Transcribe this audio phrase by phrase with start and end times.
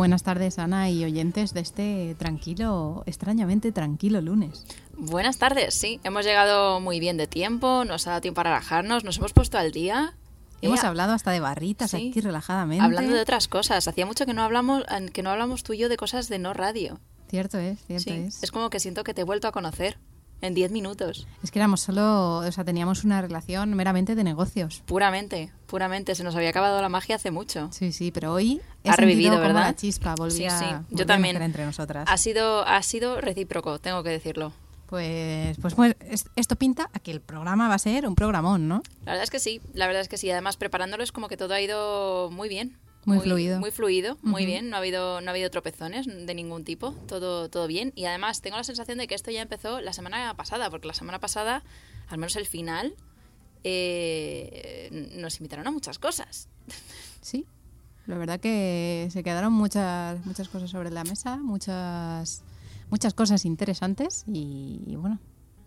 [0.00, 4.64] Buenas tardes, Ana y oyentes de este tranquilo, extrañamente tranquilo lunes.
[4.96, 9.04] Buenas tardes, sí, hemos llegado muy bien de tiempo, nos ha dado tiempo para relajarnos,
[9.04, 10.14] nos hemos puesto al día.
[10.62, 12.08] Hemos hablado hasta de barritas sí.
[12.08, 12.82] aquí relajadamente.
[12.82, 15.90] Hablando de otras cosas, hacía mucho que no hablamos que no hablamos tú y yo
[15.90, 16.98] de cosas de no radio.
[17.28, 18.42] Cierto es, cierto Sí, es.
[18.42, 19.98] es como que siento que te he vuelto a conocer
[20.42, 21.26] en 10 minutos.
[21.42, 24.82] Es que éramos solo, o sea, teníamos una relación meramente de negocios.
[24.86, 27.68] Puramente, puramente, se nos había acabado la magia hace mucho.
[27.72, 29.62] Sí, sí, pero hoy Ha revivido, como ¿verdad?
[29.62, 31.40] la chispa, volví Sí, a, sí, yo también.
[31.42, 32.08] entre nosotras.
[32.10, 34.52] Ha sido, ha sido recíproco, tengo que decirlo.
[34.86, 38.66] Pues, pues, pues es- esto pinta a que el programa va a ser un programón,
[38.66, 38.82] ¿no?
[39.04, 40.28] La verdad es que sí, la verdad es que sí.
[40.30, 42.76] Además, preparándolo es como que todo ha ido muy bien.
[43.04, 43.58] Muy fluido.
[43.60, 44.68] Muy fluido, muy bien.
[44.68, 46.92] No ha habido, no ha habido tropezones de ningún tipo.
[47.06, 47.92] Todo, todo bien.
[47.96, 50.94] Y además tengo la sensación de que esto ya empezó la semana pasada, porque la
[50.94, 51.62] semana pasada,
[52.08, 52.94] al menos el final,
[53.64, 56.48] eh, nos invitaron a muchas cosas.
[57.22, 57.44] Sí.
[58.06, 62.42] La verdad que se quedaron muchas, muchas cosas sobre la mesa, muchas,
[62.88, 65.18] muchas cosas interesantes y, y bueno,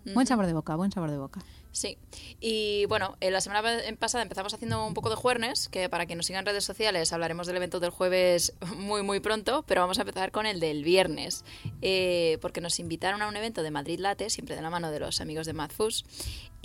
[0.06, 1.42] buen sabor de boca, buen sabor de boca.
[1.72, 1.98] Sí,
[2.40, 6.06] y bueno, eh, la semana pa- pasada empezamos haciendo un poco de juernes, que para
[6.06, 9.82] quien nos siga en redes sociales hablaremos del evento del jueves muy muy pronto, pero
[9.82, 11.44] vamos a empezar con el del viernes,
[11.82, 15.00] eh, porque nos invitaron a un evento de Madrid Latte, siempre de la mano de
[15.00, 16.06] los amigos de Madfus,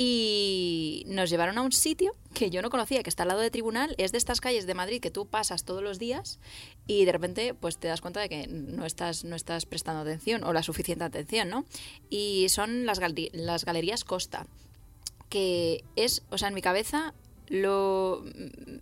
[0.00, 3.50] y nos llevaron a un sitio que yo no conocía, que está al lado de
[3.50, 6.38] Tribunal, es de estas calles de Madrid que tú pasas todos los días
[6.86, 10.44] y de repente pues te das cuenta de que no estás, no estás prestando atención
[10.44, 11.64] o la suficiente atención, ¿no?
[12.08, 14.47] Y son las, gal- las galerías Costa
[15.28, 17.12] que es, o sea, en mi cabeza
[17.48, 18.25] lo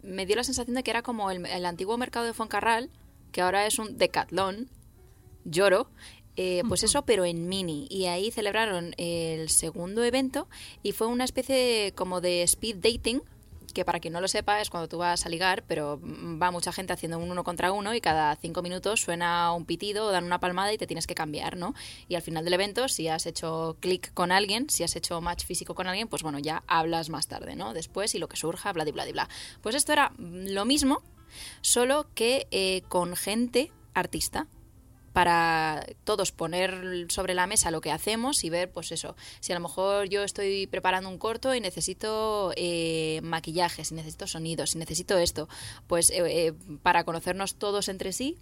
[0.02, 2.90] me dio la sensación de que era como el, el antiguo mercado de Fuencarral,
[3.32, 4.68] que ahora es un Decathlon,
[5.44, 5.88] lloro,
[6.36, 7.86] eh, pues eso, pero en mini.
[7.90, 10.48] Y ahí celebraron el segundo evento
[10.82, 13.22] y fue una especie de- como de speed dating,
[13.74, 16.50] que para quien no lo sepa es cuando tú vas a ligar, pero mm, va
[16.50, 20.10] mucha gente haciendo un uno contra uno y cada cinco minutos suena un pitido o
[20.10, 21.74] dan una palmada y te tienes que cambiar, ¿no?
[22.08, 25.44] Y al final del evento, si has hecho clic con alguien, si has hecho match
[25.44, 27.74] físico con alguien, pues bueno, ya hablas más tarde, ¿no?
[27.74, 29.28] Después y lo que surja, bla, bla, bla, bla.
[29.60, 31.02] Pues esto era mm, lo mismo,
[31.60, 34.46] solo que eh, con gente artista
[35.16, 39.54] para todos poner sobre la mesa lo que hacemos y ver, pues eso, si a
[39.54, 44.78] lo mejor yo estoy preparando un corto y necesito eh, maquillaje, si necesito sonidos, si
[44.78, 45.48] necesito esto,
[45.86, 48.36] pues eh, eh, para conocernos todos entre sí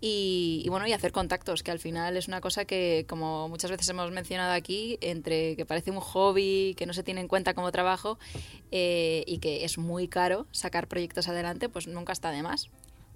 [0.00, 3.72] y, y bueno, y hacer contactos, que al final es una cosa que, como muchas
[3.72, 7.54] veces hemos mencionado aquí, entre que parece un hobby, que no se tiene en cuenta
[7.54, 8.20] como trabajo
[8.70, 12.70] eh, y que es muy caro sacar proyectos adelante, pues nunca está de más.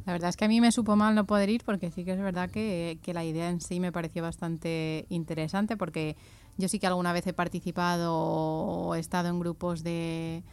[0.09, 2.13] La verdad es que a mí me supo mal no poder ir porque sí que
[2.13, 6.17] es verdad que, que la idea en sí me pareció bastante interesante porque
[6.57, 10.45] yo sí que alguna vez he participado o he estado en grupos de...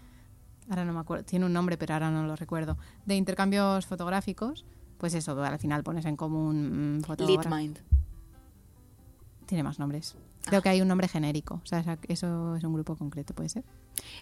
[0.69, 2.77] Ahora no me acuerdo, tiene un nombre pero ahora no lo recuerdo.
[3.05, 4.65] De intercambios fotográficos.
[4.97, 7.25] Pues eso, al final pones en común mm.
[7.25, 7.79] Litmind.
[9.45, 10.17] Tiene más nombres.
[10.43, 11.61] Creo que hay un nombre genérico.
[11.63, 13.63] O sea, eso es un grupo concreto, ¿puede ser?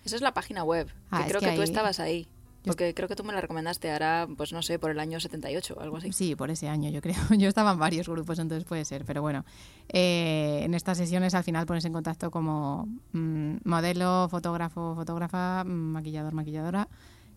[0.05, 0.93] Eso es la página web.
[1.09, 2.27] Ah, que creo que que, tú estabas ahí.
[2.65, 5.75] Porque creo que tú me la recomendaste ahora, pues no sé, por el año 78
[5.77, 6.13] o algo así.
[6.13, 7.15] Sí, por ese año yo creo.
[7.37, 9.03] Yo estaba en varios grupos, entonces puede ser.
[9.05, 9.43] Pero bueno,
[9.89, 15.67] eh, en estas sesiones al final pones en contacto como mm, modelo, fotógrafo, fotógrafa, mm,
[15.67, 16.87] maquillador, maquilladora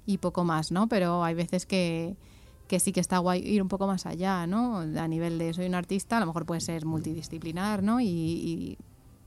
[0.06, 0.88] y poco más, ¿no?
[0.88, 2.16] Pero hay veces que,
[2.68, 4.78] que sí que está guay ir un poco más allá, ¿no?
[4.78, 8.00] A nivel de soy un artista, a lo mejor puede ser multidisciplinar, ¿no?
[8.00, 8.78] Y, y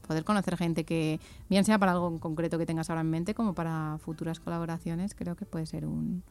[0.09, 1.19] poder conocer gente que,
[1.51, 5.13] bien sea para algo en concreto que tengas ahora en mente, como para futuras colaboraciones,
[5.13, 6.23] creo que puede ser un,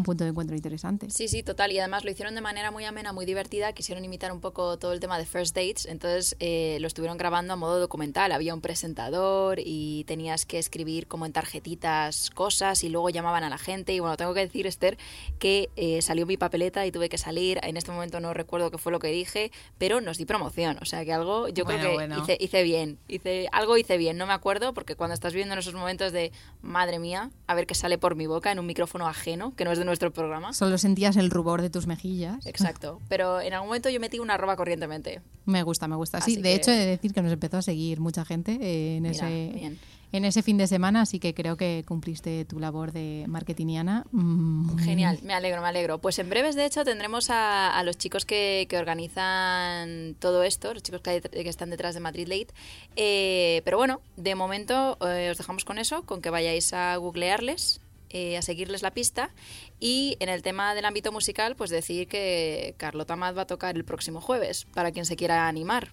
[0.00, 1.10] un punto de encuentro interesante.
[1.10, 1.72] Sí, sí, total.
[1.72, 3.72] Y además lo hicieron de manera muy amena, muy divertida.
[3.72, 5.86] Quisieron imitar un poco todo el tema de first dates.
[5.86, 8.32] Entonces eh, lo estuvieron grabando a modo documental.
[8.32, 13.50] Había un presentador y tenías que escribir como en tarjetitas cosas y luego llamaban a
[13.50, 13.92] la gente.
[13.92, 14.96] Y bueno, tengo que decir, Esther,
[15.38, 17.60] que eh, salió mi papeleta y tuve que salir.
[17.62, 20.78] En este momento no recuerdo qué fue lo que dije, pero nos di promoción.
[20.80, 22.22] O sea que algo, yo Bueno, creo que bueno.
[22.22, 22.98] hice, hice bien.
[23.06, 24.16] Hice, algo hice bien.
[24.16, 26.32] No me acuerdo porque cuando estás viviendo en esos momentos de,
[26.62, 29.72] madre mía, a ver qué sale por mi boca en un micrófono ajeno, que no
[29.72, 30.52] es de nuestro programa.
[30.52, 32.46] Solo sentías el rubor de tus mejillas.
[32.46, 33.00] Exacto.
[33.08, 35.20] Pero en algún momento yo metí una arroba corrientemente.
[35.44, 36.20] Me gusta, me gusta.
[36.20, 39.76] Sí, de hecho, he de decir que nos empezó a seguir mucha gente en, ese,
[40.12, 44.04] en ese fin de semana, así que creo que cumpliste tu labor de marketingiana.
[44.12, 44.78] Mm.
[44.78, 45.98] Genial, me alegro, me alegro.
[45.98, 51.00] Pues en breves, de hecho, tendremos a, los chicos que, organizan todo esto, los chicos
[51.00, 52.54] que, están detrás de Madrid Late.
[52.96, 57.80] Eh, pero bueno, de momento eh, os dejamos con eso, con que vayáis a googlearles
[58.10, 59.30] eh, a seguirles la pista.
[59.78, 63.76] Y en el tema del ámbito musical, pues decir que Carlota Mad va a tocar
[63.76, 65.88] el próximo jueves, para quien se quiera animar.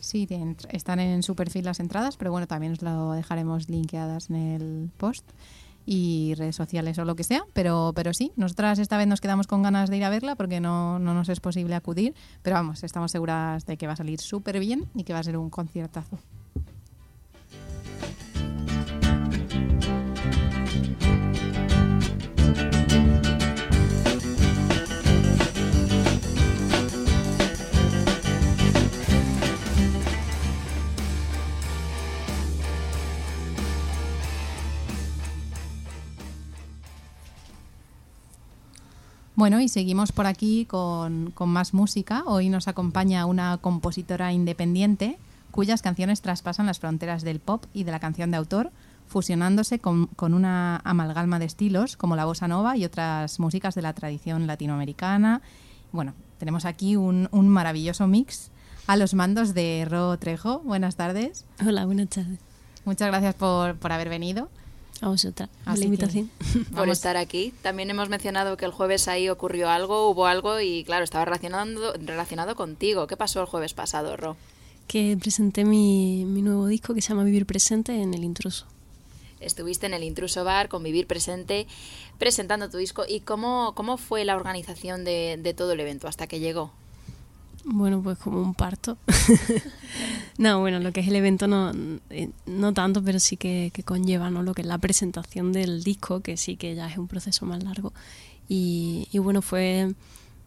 [0.00, 0.26] Sí,
[0.70, 4.90] están en su perfil las entradas, pero bueno, también os lo dejaremos linkeadas en el
[4.96, 5.28] post
[5.86, 9.46] y redes sociales o lo que sea, pero, pero sí, nosotras esta vez nos quedamos
[9.46, 12.82] con ganas de ir a verla porque no, no nos es posible acudir, pero vamos,
[12.82, 15.50] estamos seguras de que va a salir súper bien y que va a ser un
[15.50, 16.18] conciertazo.
[39.40, 42.24] Bueno, y seguimos por aquí con, más música.
[42.26, 45.16] Hoy nos acompaña una compositora independiente
[45.50, 48.70] cuyas canciones traspasan las fronteras del pop y de la canción de autor,
[49.06, 53.94] fusionándose con, una amalgama de estilos como la bossa nova y otras músicas de la
[53.94, 55.40] tradición latinoamericana.
[55.90, 58.50] Bueno, tenemos aquí un, maravilloso mix
[58.86, 60.58] a los mandos de Ro Trejo.
[60.58, 61.46] Buenas tardes.
[61.66, 62.40] Hola, buenas tardes.
[62.84, 64.50] Muchas gracias por, por haber venido.
[65.00, 66.30] A vosotras, a la invitación.
[66.74, 67.54] Por estar aquí.
[67.62, 71.94] También hemos mencionado que el jueves ahí ocurrió algo, hubo algo y claro, estaba relacionado,
[71.94, 73.06] relacionado contigo.
[73.06, 74.36] ¿Qué pasó el jueves pasado, Ro?
[74.86, 78.66] Que presenté mi, mi nuevo disco que se llama Vivir Presente en El Intruso.
[79.40, 81.66] Estuviste en el Intruso Bar con Vivir Presente
[82.18, 83.04] presentando tu disco.
[83.08, 86.72] ¿Y cómo, cómo fue la organización de, de todo el evento hasta que llegó?
[87.64, 88.96] Bueno, pues como un parto.
[90.38, 91.72] no, bueno, lo que es el evento no,
[92.10, 94.42] eh, no tanto, pero sí que, conlleva ¿no?
[94.42, 97.62] lo que es la presentación del disco, que sí que ya es un proceso más
[97.62, 97.92] largo.
[98.48, 99.94] Y, bueno, fue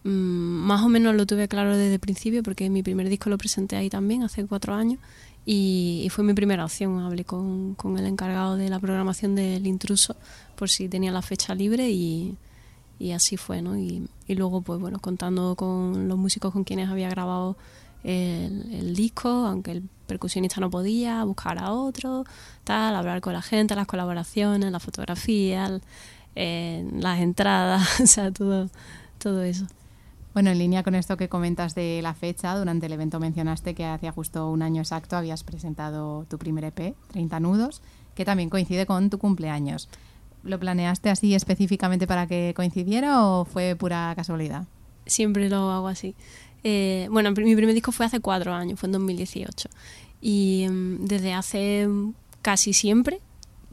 [0.02, 3.38] mm, más o menos lo tuve claro desde el principio, porque mi primer disco lo
[3.38, 4.98] presenté ahí también, hace cuatro años,
[5.46, 6.98] y, y fue mi primera opción.
[7.00, 10.16] Hablé con, con el encargado de la programación del intruso
[10.56, 12.36] por si tenía la fecha libre y
[12.98, 13.76] y así fue, ¿no?
[13.76, 17.56] Y, y, luego, pues bueno, contando con los músicos con quienes había grabado
[18.04, 22.24] el, disco, aunque el percusionista no podía, buscar a otro,
[22.62, 25.80] tal, hablar con la gente, las colaboraciones, la fotografía,
[26.36, 28.68] eh, las entradas, o sea, todo,
[29.18, 29.66] todo eso.
[30.34, 33.86] Bueno, en línea con esto que comentas de la fecha, durante el evento mencionaste que
[33.86, 37.82] hacía justo un año exacto habías presentado tu primer EP, 30 nudos,
[38.16, 39.88] que también coincide con tu cumpleaños.
[40.44, 44.64] ¿Lo planeaste así específicamente para que coincidiera o fue pura casualidad?
[45.06, 46.14] Siempre lo hago así.
[46.62, 49.68] Eh, bueno, mi primer disco fue hace cuatro años, fue en 2018.
[50.20, 51.88] Y mm, desde hace
[52.42, 53.20] casi siempre,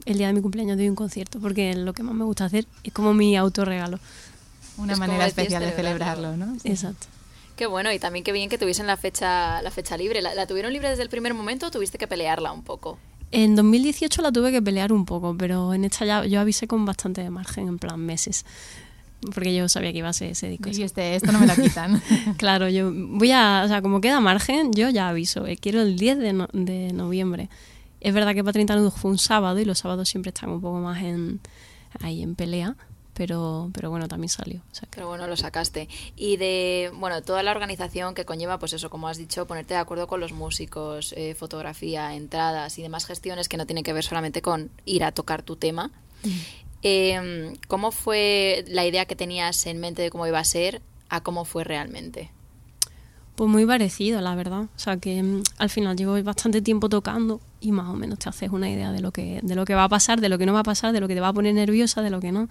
[0.04, 2.66] el día de mi cumpleaños doy un concierto, porque lo que más me gusta hacer
[2.84, 3.98] es como mi autorregalo.
[4.78, 6.56] Una manera especial de celebrarlo, ¿no?
[6.64, 7.06] Exacto.
[7.56, 10.22] Qué bueno, y también qué bien que tuviesen la fecha, la fecha libre.
[10.22, 12.98] ¿La, ¿La, tuvieron libre desde el primer momento o tuviste que pelearla un poco?
[13.32, 16.84] En 2018 la tuve que pelear un poco, pero en esta ya yo avisé con
[16.84, 18.44] bastante margen, en plan meses.
[19.34, 20.68] Porque yo sabía que iba a ser ese disco.
[20.68, 22.02] Y este, esto no me lo quitan.
[22.36, 25.46] claro, yo voy a, o sea, como queda margen, yo ya aviso.
[25.46, 27.48] Eh, quiero el 10 de, de noviembre.
[28.00, 30.60] Es verdad que para 30 nudos fue un sábado y los sábados siempre están un
[30.60, 31.40] poco más en,
[32.00, 32.76] ahí en pelea
[33.14, 34.62] pero, pero bueno, también salió.
[34.90, 35.88] pero bueno, lo sacaste.
[36.16, 39.80] Y de, bueno, toda la organización que conlleva, pues eso, como has dicho, ponerte de
[39.80, 44.04] acuerdo con los músicos, eh, fotografía, entradas y demás gestiones que no tienen que ver
[44.04, 45.90] solamente con ir a tocar tu tema.
[46.82, 51.22] Em, ¿Cómo fue la idea que tenías en mente de cómo iba a ser a
[51.22, 52.30] cómo fue realmente?
[53.34, 54.62] Pues muy parecido, la verdad.
[54.64, 58.28] O sea que mm, al final llevo bastante tiempo tocando y más o menos te
[58.28, 60.46] haces una idea de lo que, de lo que va a pasar, de lo que
[60.46, 62.32] no va a pasar, de lo que te va a poner nerviosa, de lo que
[62.32, 62.48] no.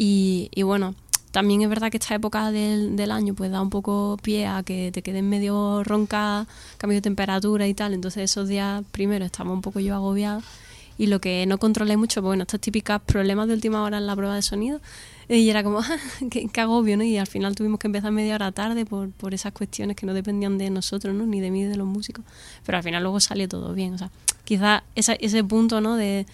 [0.00, 0.94] Y, bueno,
[1.32, 4.92] también es verdad que esta época del, año pues da un poco pie a que
[4.92, 7.94] te quedes medio ronca, cambio de temperatura y tal.
[7.94, 10.40] Entonces esos días primero estaba un poco yo agobiada
[10.98, 14.06] y lo que no controlé mucho, pues bueno, estos típicos problemas de última hora en
[14.06, 14.80] la prueba de sonido.
[15.28, 15.98] Y era como, ah,
[16.30, 17.02] qué, agobio, ¿no?
[17.02, 20.14] Y al final tuvimos que empezar media hora tarde por, por esas cuestiones que no
[20.14, 21.26] dependían de nosotros, ¿no?
[21.26, 22.24] Ni de mí ni de los músicos.
[22.64, 23.94] Pero al final luego salió todo bien.
[23.94, 24.10] O sea,
[24.44, 25.96] quizás ese punto, ¿no?
[25.96, 26.24] De,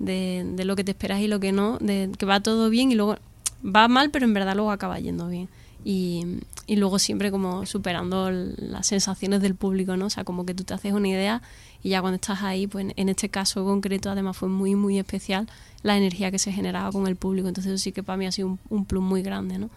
[0.00, 2.90] de, de, lo que te esperas y lo que no, de que va todo bien
[2.90, 3.16] y luego
[3.64, 5.48] va mal, pero en verdad luego acaba yendo bien.
[5.84, 6.24] y,
[6.66, 10.06] y, luego siempre como superando las sensaciones del público, ¿no?
[10.06, 11.42] O sea, como que tú te haces una idea
[11.82, 15.48] y ya cuando estás ahí, pues en este caso concreto además fue muy, muy especial
[15.82, 18.32] la energía que se generaba con el público, entonces eso sí que para mí ha
[18.32, 19.70] sido un, un plus muy grande, ¿no?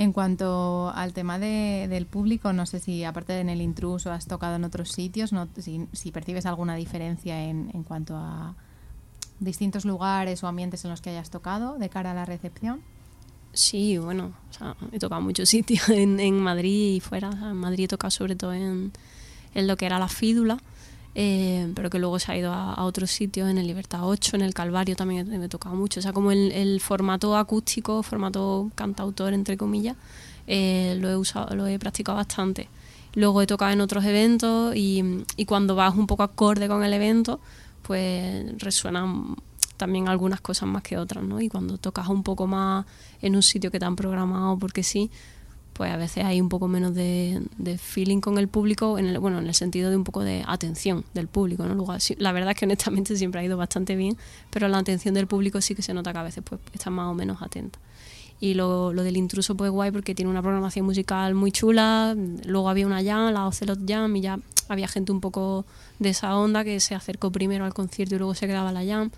[0.00, 4.10] En cuanto al tema de, del público, no sé si aparte de en el intruso
[4.10, 8.56] has tocado en otros sitios, no, si, percibes alguna diferencia en, en cuanto a
[9.40, 12.80] distintos lugares o ambientes en los que hayas tocado de cara a la recepción.
[13.52, 17.28] Sí, bueno, o sea, he tocado muchos sitios en, en Madrid y fuera.
[17.28, 18.92] En Madrid he tocado sobre todo en,
[19.52, 20.56] en lo que era la fídula,
[21.14, 24.42] eh, pero que luego se ha ido a, otros sitios, en el Libertad 8, en
[24.42, 26.00] el Calvario también me he tocado mucho.
[26.00, 29.96] O sea, como el, el formato acústico, formato cantautor, entre comillas,
[30.46, 32.68] eh, lo, he usado, lo he practicado bastante.
[33.14, 36.92] Luego he tocado en otros eventos y, y cuando vas un poco acorde con el
[36.92, 37.40] evento,
[37.82, 39.36] pues resuenan
[39.76, 41.40] también algunas cosas más que otras, ¿no?
[41.40, 42.84] Y cuando tocas un poco más
[43.22, 45.10] en un sitio que te han programado porque sí,
[45.80, 47.40] pues a veces hay un poco menos de,
[47.78, 51.06] feeling con el público, en el, bueno, en el sentido de un poco de atención
[51.14, 51.74] del público, ¿no?
[51.74, 54.18] Luego, la verdad es que honestamente siempre ha ido bastante bien,
[54.50, 57.06] pero la atención del público sí que se nota que a veces pues está más
[57.06, 57.78] o menos atenta.
[58.40, 62.68] Y lo, lo del intruso pues guay porque tiene una programación musical muy chula, luego
[62.68, 65.64] había una jam, la Ocelot Jam, y ya había gente un poco
[65.98, 69.10] de esa onda que se acercó primero al concierto y luego se quedaba la jam.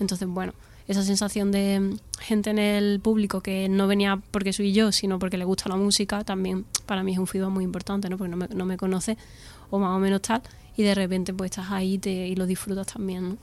[0.00, 0.54] Entonces, bueno,
[0.88, 5.36] esa sensación de gente en el público que no venía porque soy yo, sino porque
[5.36, 8.16] le gusta la música, también para mí es un feedback muy importante, ¿no?
[8.16, 9.16] Porque no me, no me conoce
[9.70, 10.42] o más o menos tal,
[10.76, 13.36] y de repente pues estás ahí te, y lo disfrutas también, ¿no?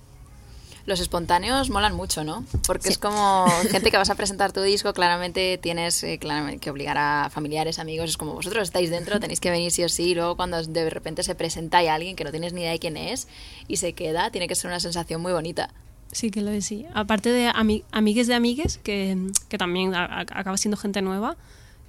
[0.85, 2.43] Los espontáneos molan mucho, ¿no?
[2.67, 2.89] Porque sí.
[2.93, 6.97] es como gente que vas a presentar tu disco, claramente tienes eh, claramente que obligar
[6.97, 10.15] a familiares, amigos, es como vosotros estáis dentro, tenéis que venir sí o sí, y
[10.15, 12.97] luego cuando de repente se presenta hay alguien que no tienes ni idea de quién
[12.97, 13.27] es
[13.67, 15.69] y se queda, tiene que ser una sensación muy bonita.
[16.13, 16.85] Sí, que lo es, sí.
[16.93, 19.17] Aparte de ami amigues de amigues, que,
[19.49, 21.35] que también acaba siendo gente nueva,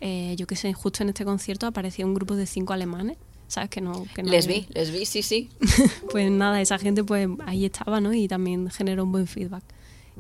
[0.01, 3.71] eh, yo que sé, justo en este concierto apareció un grupo de cinco alemanes, ¿sabes?
[3.71, 5.51] Que no, que no les vi, les vi, sí, sí.
[6.11, 8.13] pues nada, esa gente pues ahí estaba, ¿no?
[8.13, 9.63] Y también generó un buen feedback.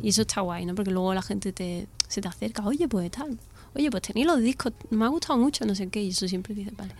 [0.02, 0.74] Y eso está guay, ¿no?
[0.74, 3.38] Porque luego la gente te, se te acerca, oye, pues tal,
[3.74, 6.54] oye, pues tenéis los discos, me ha gustado mucho, no sé qué, y eso siempre
[6.54, 6.94] dice, vale,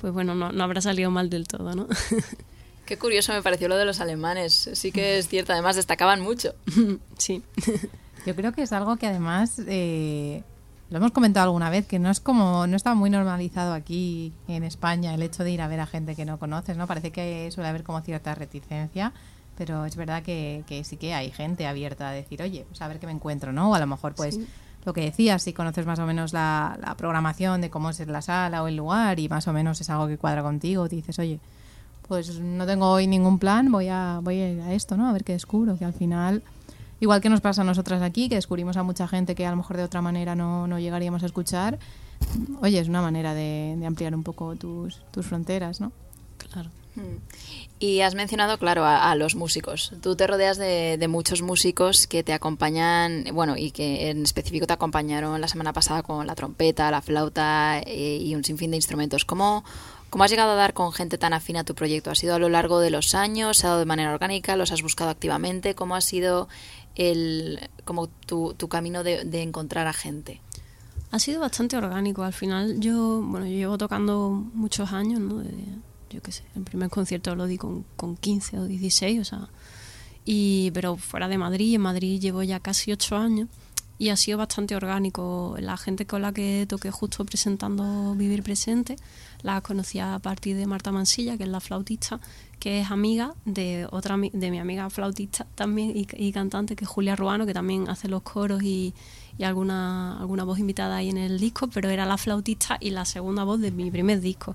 [0.00, 1.88] pues bueno, no, no habrá salido mal del todo, ¿no?
[2.86, 4.70] Qué curioso me pareció lo de los alemanes.
[4.74, 6.54] Sí que es cierto, además destacaban mucho.
[7.18, 7.42] Sí.
[8.26, 10.42] Yo creo que es algo que además eh,
[10.90, 14.64] lo hemos comentado alguna vez, que no es como, no está muy normalizado aquí en
[14.64, 16.86] España el hecho de ir a ver a gente que no conoces, ¿no?
[16.86, 19.12] Parece que suele haber como cierta reticencia,
[19.56, 22.88] pero es verdad que, que sí que hay gente abierta a decir, oye, pues a
[22.88, 23.70] ver qué me encuentro, ¿no?
[23.70, 24.46] O a lo mejor pues sí.
[24.84, 28.22] lo que decías, si conoces más o menos la, la programación de cómo es la
[28.22, 31.18] sala o el lugar y más o menos es algo que cuadra contigo, te dices,
[31.18, 31.40] oye,
[32.06, 35.08] pues no tengo hoy ningún plan, voy a, voy a ir a esto, ¿no?
[35.08, 36.42] A ver qué descubro, que al final,
[37.00, 39.56] igual que nos pasa a nosotras aquí, que descubrimos a mucha gente que a lo
[39.56, 41.78] mejor de otra manera no, no llegaríamos a escuchar,
[42.60, 45.92] oye, es una manera de, de ampliar un poco tus, tus fronteras, ¿no?
[46.38, 46.70] Claro.
[47.80, 49.92] Y has mencionado, claro, a, a los músicos.
[50.00, 54.66] Tú te rodeas de, de, muchos músicos que te acompañan, bueno, y que en específico
[54.66, 58.76] te acompañaron la semana pasada con la trompeta, la flauta eh, y un sinfín de
[58.76, 59.24] instrumentos.
[59.24, 59.64] ¿Cómo,
[60.14, 62.08] ¿Cómo has llegado a dar con gente tan afín a tu proyecto?
[62.08, 63.58] ¿Ha sido a lo largo de los años?
[63.58, 64.54] ¿Se ha dado de manera orgánica?
[64.54, 65.74] ¿Los has buscado activamente?
[65.74, 66.48] ¿Cómo ha sido
[66.94, 70.40] el, como tu, tu camino de, de, encontrar a gente?
[71.10, 72.22] Ha sido bastante orgánico.
[72.22, 75.42] Al final yo, bueno, yo llevo tocando muchos años, ¿no?
[76.10, 79.48] Yo qué sé, el primer concierto lo di con, con 15 o 16, o sea,
[80.24, 83.48] y, pero fuera de Madrid, en Madrid llevo ya casi 8 años
[84.04, 85.56] y ha sido bastante orgánico.
[85.58, 88.96] La gente con la que toqué justo presentando Vivir Presente,
[89.40, 92.20] la conocí a partir de Marta Mansilla, que es la flautista,
[92.60, 96.90] que es amiga de otra de mi amiga flautista también y, y cantante, que es
[96.90, 98.92] Julia Ruano, que también hace los coros y,
[99.38, 103.06] y, alguna, alguna voz invitada ahí en el disco, pero era la flautista y la
[103.06, 104.54] segunda voz de mi primer disco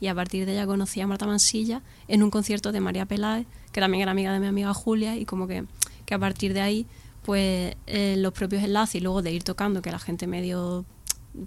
[0.00, 3.46] y a partir de ella conocí a Marta Mansilla en un concierto de María Peláez,
[3.70, 5.66] que también era amiga de mi amiga Julia, y como que,
[6.04, 6.86] que a partir de ahí,
[7.28, 10.86] pues eh, los propios enlaces y luego de ir tocando, que la gente medio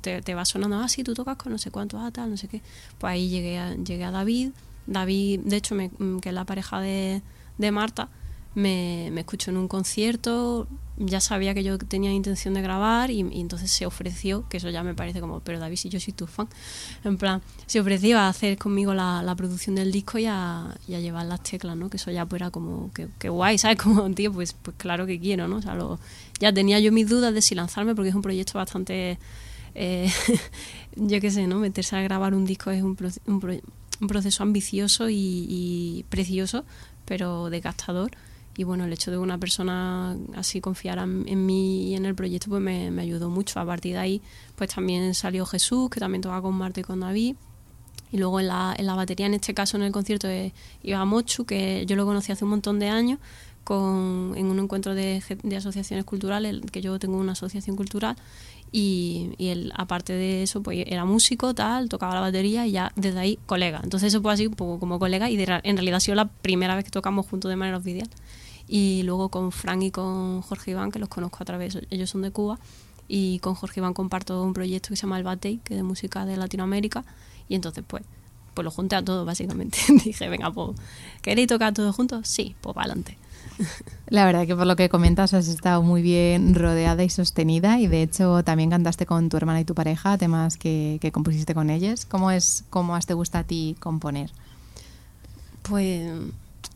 [0.01, 2.38] te, te va sonando, ah, sí, tú tocas con no sé cuánto, ah, tal, no
[2.38, 2.61] sé qué,
[3.00, 4.51] pues ahí llegué a, llegué a David,
[4.85, 5.89] David, de hecho, me,
[6.21, 7.23] que es la pareja de,
[7.57, 8.09] de Marta,
[8.53, 10.67] me, me, escuchó en un concierto,
[11.05, 14.84] ya sabía que yo tenía intención de grabar y, entonces se ofreció, que eso ya
[14.84, 16.48] me parece como, pero David, si yo soy tu fan,
[17.03, 20.96] en plan, se ofreció a hacer conmigo la, la producción del disco y a, y
[20.96, 21.89] a, llevar las teclas, ¿no?
[21.89, 23.77] Que eso ya pues era como, que, que guay, ¿sabes?
[23.81, 25.58] Como, tío, pues, pues claro que quiero, ¿no?
[25.58, 26.00] O sea, lo,
[26.39, 29.17] ya tenía yo mis dudas de si lanzarme porque es un proyecto bastante,
[29.75, 30.12] eh,
[30.96, 31.58] yo qué sé, ¿no?
[31.60, 33.62] Meterse a grabar un disco es un, un,
[34.01, 35.15] un proceso ambicioso y,
[35.50, 36.63] y precioso,
[37.05, 38.12] pero desgastador
[38.62, 42.48] y bueno, el hecho de una persona así confiara en mí y en el proyecto
[42.48, 43.60] pues me, me, ayudó mucho.
[43.60, 44.22] A partir de ahí
[44.56, 47.36] pues también salió Jesús, que también toca con Marta y con David.
[48.12, 50.53] Y luego en la, en la batería, en este caso en el concierto, de,
[50.84, 53.18] iba Mochu, que yo lo conocí hace un montón de años
[53.63, 58.15] con, en un encuentro de, de asociaciones culturales, que yo tengo una asociación cultural,
[58.72, 62.91] y, y, él, aparte de eso, pues era músico, tal, tocaba la batería y ya
[62.96, 63.82] desde ahí colega.
[63.84, 66.27] Entonces eso fue así un poco como colega y de, en realidad ha sido la
[66.27, 68.10] primera vez que tocamos juntos de manera oficial.
[68.74, 72.22] Y luego con Frank y con Jorge Iván, que los conozco a través, ellos son
[72.22, 72.58] de Cuba,
[73.10, 75.84] y con Jorge Iván comparto un proyecto que se llama El Batey, que es de
[75.84, 77.04] música de Latinoamérica,
[77.50, 78.01] y entonces pues,
[78.54, 79.78] pues lo junté a todos básicamente.
[80.06, 80.78] Dije, venga, pues,
[81.22, 82.25] ¿queréis tocar todos juntos?
[82.30, 83.18] Sí, pues para adelante.
[84.08, 87.88] La verdad que por lo que comentas has estado muy bien rodeada y sostenida y
[87.88, 91.70] de hecho también cantaste con tu hermana y tu pareja temas que, que compusiste con
[91.70, 92.06] ellas.
[92.06, 94.32] ¿Cómo es, cómo más te gusta a ti componer?
[95.63, 96.10] Pues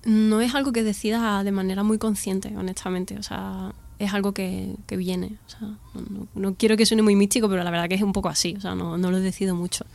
[0.06, 3.18] no es algo que decida de manera muy consciente, honestamente.
[3.18, 5.38] O sea, es algo que, que viene.
[5.60, 8.56] No, no, quiero que suene muy místico, pero la verdad que es un poco así.
[8.58, 9.86] O sea, no, no lo decido mucho.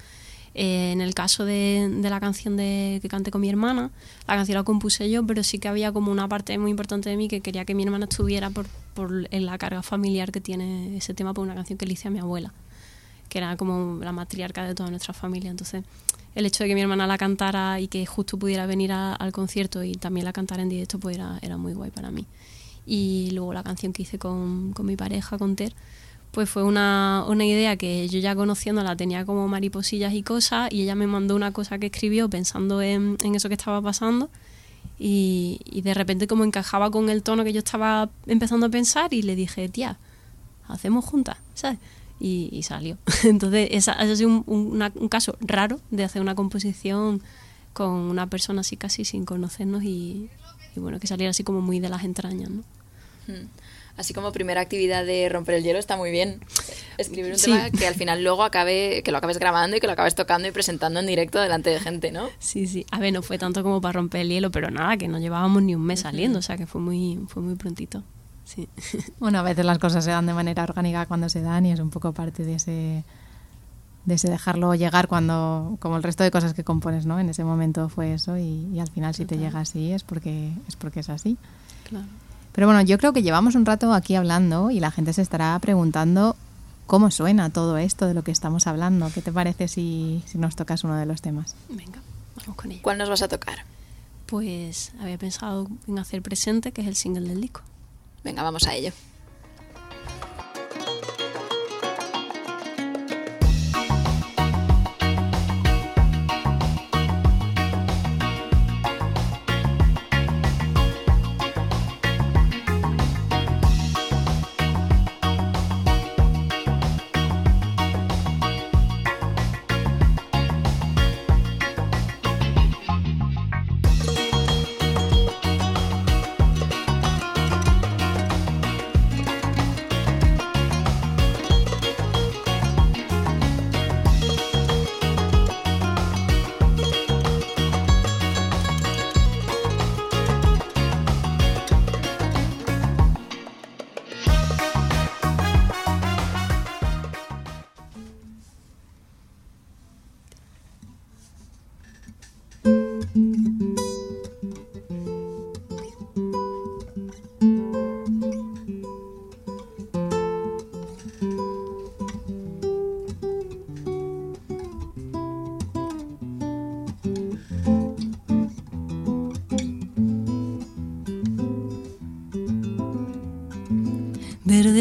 [0.55, 3.93] Eh, en el caso de, de, la canción de, que canté con mi hermana,
[4.27, 7.17] la canción la compuse yo, pero sí que había como una parte muy importante de
[7.17, 10.97] mí que quería que mi hermana estuviera por, por en la carga familiar que tiene
[10.97, 12.53] ese tema por una canción que le hice a mi abuela,
[13.29, 15.53] que era como la matriarca de toda nuestra familia.
[15.53, 15.85] Entonces,
[16.35, 19.83] el hecho de que mi hermana la cantara y que justo pudiera venir al concierto
[19.83, 22.27] y también la cantara en directo, pues era, era muy guay para mí.
[22.87, 25.75] Y luego la canción que hice con, con mi pareja, con Ter,
[26.31, 30.83] pues fue una, una, idea que yo ya conociéndola tenía como mariposillas y cosas y
[30.83, 34.31] ella me mandó una cosa que escribió pensando en, en eso que estaba pasando
[34.99, 39.13] y, y, de repente como encajaba con el tono que yo estaba empezando a pensar
[39.13, 39.99] y le dije, tía,
[40.69, 41.79] hacemos juntas, ¿sabes?
[42.21, 42.99] Y, y salió.
[43.25, 47.23] Entonces, esa, ese ha sido un, un, un, caso raro de hacer una composición
[47.73, 50.29] con una persona así casi sin conocernos y,
[50.77, 52.63] y bueno, que saliera así como muy de las entrañas, ¿no?
[53.27, 53.47] Hmm
[54.01, 56.41] así como primera actividad de romper el hielo está muy bien.
[56.97, 57.53] Escribir un sí.
[57.53, 60.49] tema que al final luego acabe, que lo acabes grabando y que lo acabes tocando
[60.49, 62.29] y presentando en directo delante de gente, ¿no?
[62.39, 62.87] Sí, sí.
[62.91, 65.63] A ver, no fue tanto como para romper el hielo, pero nada, que no llevábamos
[65.63, 68.03] ni un mes saliendo, o sea que fue muy, fue muy prontito.
[68.51, 68.69] Sí.
[69.21, 71.81] Bueno, a veces las cosas se dan de manera orgánica cuando se dan y es
[71.81, 73.05] un poco parte de ese
[74.07, 77.21] de ese dejarlo llegar cuando como el resto de cosas que compones, ¿no?
[77.21, 80.53] En ese momento fue eso y, y al final si te llega así es porque
[80.67, 81.37] es porque es así.
[81.89, 82.07] Claro.
[82.53, 85.57] Pero bueno, yo creo que llevamos un rato aquí hablando y la gente se estará
[85.61, 86.35] preguntando
[86.87, 89.11] cómo suena todo esto de lo que estamos hablando.
[89.15, 91.55] ¿Qué te parece si, si nos tocas uno de los temas?
[91.69, 92.01] Venga,
[92.37, 92.83] vamos con ello.
[92.83, 93.65] ¿Cuál nos vas a tocar?
[94.27, 97.61] Pues había pensado en hacer presente, que es el single del disco.
[98.23, 98.93] Venga, vamos a ello.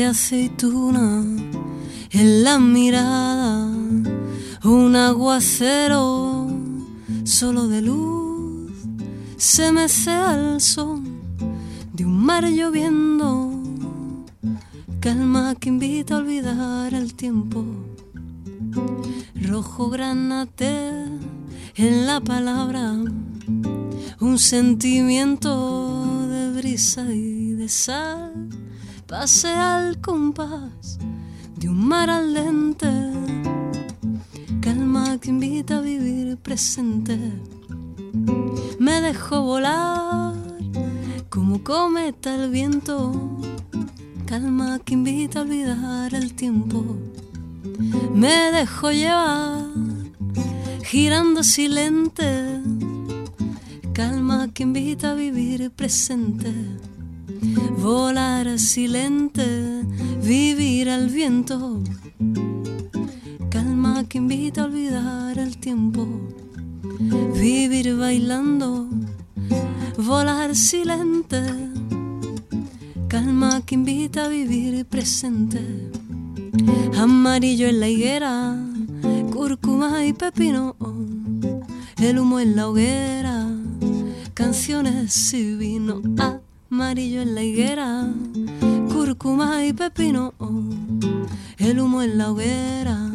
[0.09, 1.23] Aceituna
[2.09, 3.67] en la mirada,
[4.63, 6.47] un aguacero
[7.23, 8.71] solo de luz
[9.37, 11.03] se mece al son
[11.93, 13.61] de un mar lloviendo,
[14.99, 17.63] calma que invita a olvidar el tiempo,
[19.35, 20.89] rojo granate
[21.75, 22.95] en la palabra,
[24.19, 28.58] un sentimiento de brisa y de sal
[29.09, 30.99] pase al compás
[31.55, 32.93] de un mar al dente,
[34.61, 37.17] calma que invita a vivir presente.
[38.77, 40.35] Me dejo volar
[41.29, 43.11] como cometa el viento,
[44.27, 46.85] calma que invita a olvidar el tiempo.
[48.13, 49.65] Me dejo llevar
[50.83, 52.61] girando silente,
[53.91, 56.53] calma que invita a vivir presente
[57.78, 59.84] volar silente,
[60.23, 61.82] vivir al viento,
[63.49, 66.08] calma que invita a olvidar el tiempo,
[67.36, 68.89] vivir bailando,
[69.97, 71.41] volar silente,
[73.08, 75.62] calma que invita a vivir presente,
[76.97, 78.58] amarillo en la higuera,
[79.32, 80.75] cúrcuma y pepino,
[82.02, 83.47] el humo en la hoguera,
[84.34, 86.02] canciones y vino,
[86.71, 88.08] amarillo en la higuera,
[88.91, 90.34] cúrcuma y pepino,
[91.58, 93.12] el humo en la hoguera,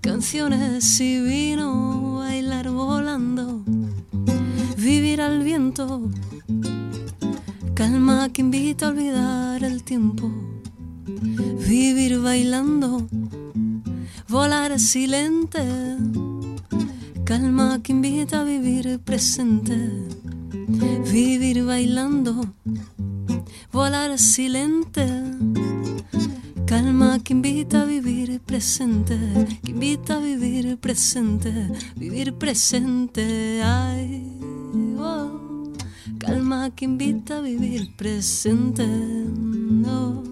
[0.00, 3.62] canciones y vino, bailar volando,
[4.76, 6.10] vivir al viento,
[7.74, 10.30] calma que invita a olvidar el tiempo,
[11.66, 13.08] vivir bailando,
[14.28, 15.64] volar silente,
[17.24, 20.08] calma que invita a vivir presente,
[20.68, 22.54] vivir bailando,
[23.72, 25.06] volar silente.
[26.66, 29.16] Calma que invita a vivir presente,
[29.64, 31.50] que invita a vivir presente,
[31.96, 33.60] vivir presente.
[33.64, 34.22] Ay,
[34.98, 35.72] oh.
[36.18, 38.86] Calma que invita a vivir presente.
[38.86, 40.22] No.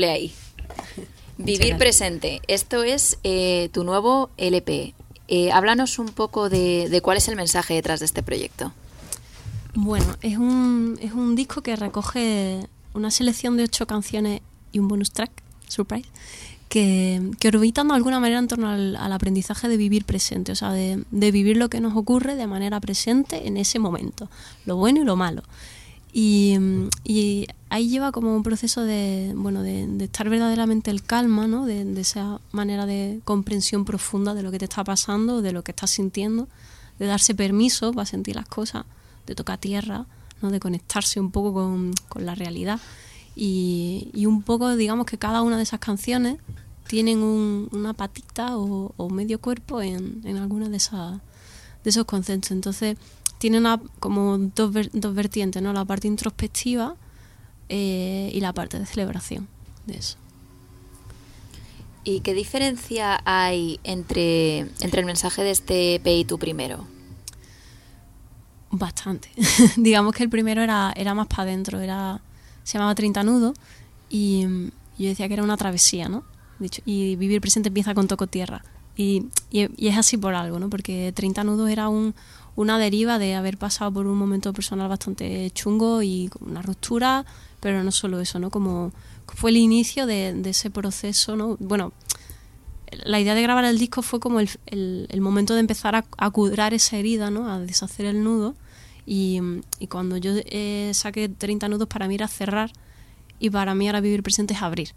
[0.00, 0.32] Ole ahí.
[1.36, 2.40] Vivir presente.
[2.48, 4.94] Esto es eh, tu nuevo LP.
[5.28, 8.72] Eh, háblanos un poco de, de cuál es el mensaje detrás de este proyecto.
[9.74, 14.40] Bueno, es un, es un disco que recoge una selección de ocho canciones
[14.72, 15.30] y un bonus track,
[15.68, 16.08] surprise,
[16.70, 20.56] que, que orbitan de alguna manera en torno al, al aprendizaje de vivir presente, o
[20.56, 24.30] sea, de, de vivir lo que nos ocurre de manera presente en ese momento,
[24.64, 25.42] lo bueno y lo malo.
[26.12, 31.66] Y, ahí lleva como un proceso de, bueno, de, de estar verdaderamente el calma, ¿no?
[31.66, 35.62] De, de esa manera de comprensión profunda de lo que te está pasando, de lo
[35.62, 36.48] que estás sintiendo,
[36.98, 38.84] de darse permiso para sentir las cosas,
[39.26, 40.06] de tocar tierra,
[40.42, 40.50] ¿no?
[40.50, 42.80] de conectarse un poco con, con la realidad.
[43.36, 46.38] Y, y, un poco, digamos que cada una de esas canciones
[46.86, 51.20] tienen un, una patita o, o, medio cuerpo en, en alguna de, esas,
[51.84, 52.50] de esos conceptos.
[52.50, 52.96] Entonces,
[53.40, 55.72] tiene una, como dos, dos vertientes, ¿no?
[55.72, 56.94] La parte introspectiva
[57.70, 59.48] eh, y la parte de celebración
[59.86, 60.18] de eso.
[62.04, 66.86] ¿Y qué diferencia hay entre, entre el mensaje de este EP y tu primero?
[68.70, 69.30] Bastante.
[69.76, 72.20] Digamos que el primero era, era más para adentro, era,
[72.62, 73.56] se llamaba 30 nudos
[74.10, 74.42] y
[74.98, 76.24] yo decía que era una travesía, ¿no?
[76.58, 78.62] Dicho, y vivir presente empieza con toco tierra.
[78.96, 80.68] Y, y, y, es así por algo, ¿no?
[80.68, 82.14] Porque 30 nudos era un,
[82.56, 87.24] una deriva de haber pasado por un momento personal bastante chungo y una ruptura,
[87.60, 88.50] pero no solo eso, ¿no?
[88.50, 88.92] Como
[89.26, 91.56] fue el inicio de, ese proceso, ¿no?
[91.58, 91.92] Bueno,
[93.04, 96.04] la idea de grabar el disco fue como el, el, el momento de empezar a,
[96.18, 97.50] a, curar esa herida, ¿no?
[97.50, 98.54] A deshacer el nudo.
[99.06, 99.40] Y,
[99.78, 102.72] y cuando yo eh, saqué 30 nudos, para mí era cerrar
[103.38, 104.90] y para mí ahora vivir presente es abrir.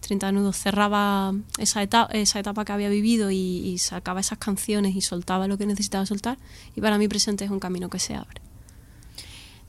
[0.00, 4.94] 30 nudos cerraba esa etapa, esa etapa que había vivido y, y, sacaba esas canciones
[4.94, 6.38] y soltaba lo que necesitaba soltar
[6.74, 8.40] y para mí presente es un camino que se abre.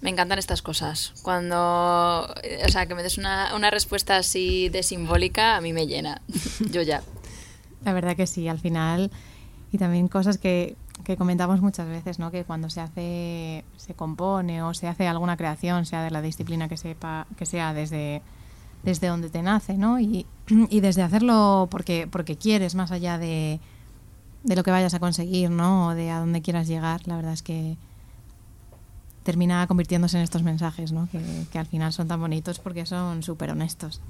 [0.01, 1.13] Me encantan estas cosas.
[1.23, 5.87] Cuando, o sea, que me des una, una respuesta así de simbólica, a mí me
[5.87, 6.21] llena.
[6.71, 7.03] Yo ya.
[7.83, 9.11] La verdad que sí, al final,
[9.71, 12.31] y también cosas que, que comentamos muchas veces, ¿no?
[12.31, 16.69] Que cuando se hace, se compone o se hace alguna creación, sea de la disciplina
[16.69, 18.21] que sepa, que sea desde
[18.83, 19.99] desde donde te nace, ¿no?
[19.99, 20.25] Y,
[20.69, 23.59] y desde hacerlo porque, porque quieres, más allá de,
[24.43, 25.87] de, lo que vayas a conseguir, ¿no?
[25.87, 27.77] O de a dónde quieras llegar, la verdad es que
[29.23, 31.07] termina convirtiéndose en estos mensajes, ¿no?
[31.11, 34.01] Que, que al final son tan bonitos porque son súper honestos.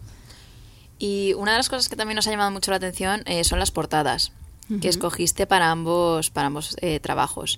[1.00, 3.58] Y una de las cosas que también nos ha llamado mucho la atención eh, son
[3.58, 4.34] las portadas
[4.70, 4.80] uh -huh.
[4.82, 7.58] que escogiste para ambos, para ambos eh, trabajos.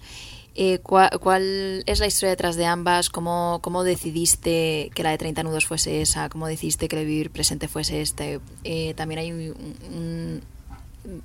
[0.53, 3.09] Eh, ¿cuál, ¿cuál, es la historia detrás de ambas?
[3.09, 6.27] ¿Cómo, ¿Cómo, decidiste que la de 30 nudos fuese esa?
[6.29, 8.41] ¿Cómo decidiste que el vivir presente fuese este?
[8.65, 10.41] Eh, también hay un,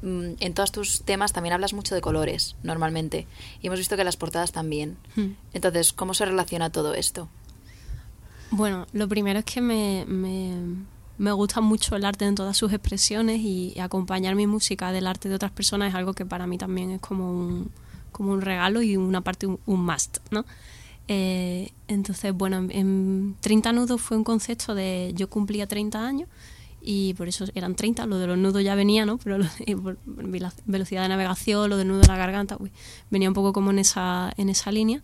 [0.02, 3.26] un, en todos tus temas también hablas mucho de colores, normalmente.
[3.60, 4.96] Y hemos visto que las portadas también.
[5.16, 5.32] Hmm.
[5.52, 7.28] Entonces, ¿cómo se relaciona todo esto?
[8.52, 10.54] Bueno, lo primero es que me, me,
[11.18, 15.08] me gusta mucho el arte en todas sus expresiones y, y acompañar mi música del
[15.08, 17.70] arte de otras personas es algo que para mí también es como un
[18.16, 20.44] como un regalo y una parte un, must, ¿no?
[21.08, 26.28] Eh, entonces, bueno, en, en 30 nudos fue un concepto de yo cumplía 30 años
[26.88, 29.18] y por eso eran 30, lo de los nudos ya venía, ¿no?
[29.18, 29.38] Pero
[30.66, 32.70] velocidad de navegación, lo del nudo de la garganta, uy,
[33.10, 35.02] venía un poco como en esa, en esa línea.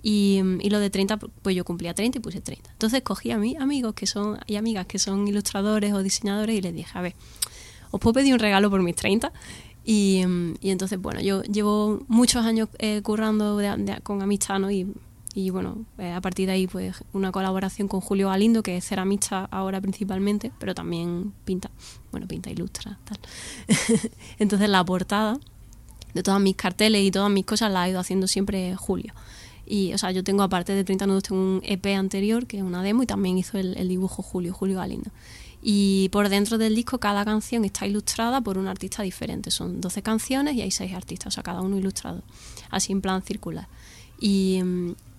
[0.00, 2.70] Y, y, lo de 30, pues yo cumplía 30 y puse 30.
[2.70, 6.60] Entonces cogí a mis amigos que son, y amigas que son ilustradores o diseñadores y
[6.60, 7.14] les dije, a ver,
[7.90, 9.32] os puedo pedir un regalo por mis 30.
[9.84, 10.24] Y,
[10.60, 13.60] y entonces, bueno, yo llevo muchos años eh, currando
[14.02, 14.70] con amistad, ¿no?
[14.70, 14.86] Y,
[15.34, 18.86] y bueno, eh, a partir de ahí, pues una colaboración con Julio Galindo, que es
[18.86, 21.70] ceramista ahora principalmente, pero también pinta,
[22.12, 23.18] bueno, pinta, ilustra, tal.
[24.38, 25.38] entonces la portada
[26.14, 29.12] de todas mis carteles y todas mis cosas la ha ido haciendo siempre Julio.
[29.66, 32.62] Y, o sea, yo tengo, aparte de 30 nudos, tengo un EP anterior, que es
[32.62, 35.10] una demo, y también hizo el, dibujo Julio, Julio Galindo.
[35.66, 39.50] Y por dentro del disco, cada canción está ilustrada por un artista diferente.
[39.50, 42.22] Son 12 canciones y hay 6 artistas, o sea, cada uno ilustrado,
[42.68, 43.66] así en plan circular.
[44.20, 44.60] Y,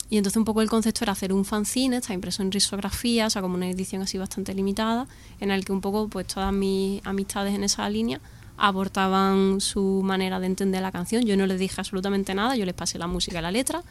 [0.07, 3.29] y entonces un poco el concepto era hacer un fanzine, está impreso en risografía, o
[3.31, 5.07] sea, como una edición así bastante limitada,
[5.39, 8.21] en el que un poco pues todas mis amistades en esa línea
[8.55, 11.25] aportaban su manera de entender la canción.
[11.25, 13.81] Yo no les dije absolutamente nada, yo les pasé la música y la letra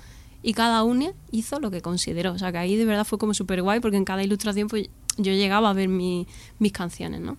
[0.40, 2.32] y cada uno hizo lo que consideró.
[2.32, 4.88] O sea, que ahí de verdad fue como súper guay porque en cada ilustración pues,
[5.16, 6.26] yo llegaba a ver mis
[6.72, 7.36] canciones, ¿no?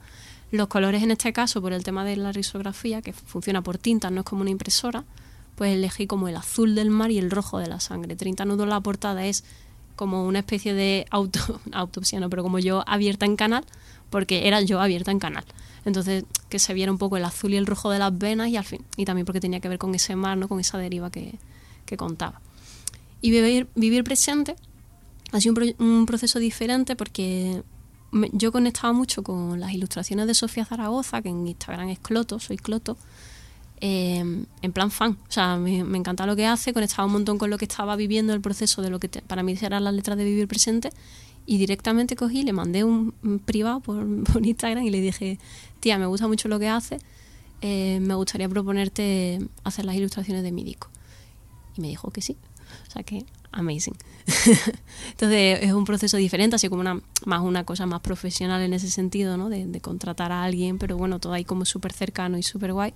[0.51, 4.11] Los colores en este caso, por el tema de la risografía, que funciona por tintas,
[4.11, 5.03] no es como una impresora,
[5.55, 8.15] pues elegí como el azul del mar y el rojo de la sangre.
[8.15, 9.43] 30 nudos la portada es
[9.95, 11.39] como una especie de auto,
[11.71, 13.65] autopsia, no, pero como yo abierta en canal,
[14.09, 15.43] porque era yo abierta en canal.
[15.83, 18.57] Entonces, que se viera un poco el azul y el rojo de las venas y
[18.57, 20.47] al fin, y también porque tenía que ver con ese mar, ¿no?
[20.47, 21.37] con esa deriva que,
[21.85, 22.41] que contaba.
[23.21, 24.55] Y vivir, vivir presente
[25.31, 27.63] ha sido un, proceso diferente porque
[28.31, 32.57] yo conectaba mucho con las ilustraciones de Sofía Zaragoza, que en Instagram es Cloto, soy
[32.57, 32.97] Cloto,
[33.81, 35.17] em, en plan fan.
[35.27, 38.33] O sea, me, encanta lo que hace, conectaba un montón con lo que estaba viviendo,
[38.33, 40.91] el proceso de lo que para mí eran las letras de vivir presente.
[41.47, 43.13] Y directamente cogí, le mandé un,
[43.45, 45.39] privado por, por, Instagram y le dije,
[45.79, 46.99] tía, me gusta mucho lo que hace,
[47.61, 50.89] eh, me gustaría proponerte hacer las ilustraciones de mi disco.
[51.75, 52.37] Y me dijo que sí.
[52.87, 53.95] O sea que, amazing.
[55.11, 58.89] Entonces es un proceso diferente, así como una, más una cosa más profesional en ese
[58.89, 59.49] sentido, ¿no?
[59.49, 62.93] De, contratar a alguien, pero bueno, todo ahí como súper cercano y súper guay.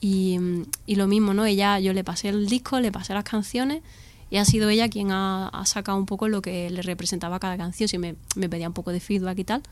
[0.00, 0.38] Y,
[0.86, 1.44] y, lo mismo, ¿no?
[1.44, 3.82] Ella, yo le pasé el disco, le pasé las canciones
[4.30, 7.88] y ha sido ella quien ha, sacado un poco lo que le representaba cada canción,
[7.88, 9.62] si me, me pedía un poco de feedback y tal.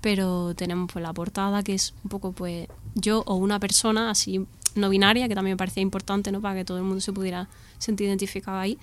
[0.00, 4.44] Pero tenemos pues la portada que es un poco pues yo o una persona así
[4.74, 6.40] no binaria, que también me parecía importante, ¿no?
[6.40, 8.78] Para que todo el mundo se pudiera sentir identificado ahí.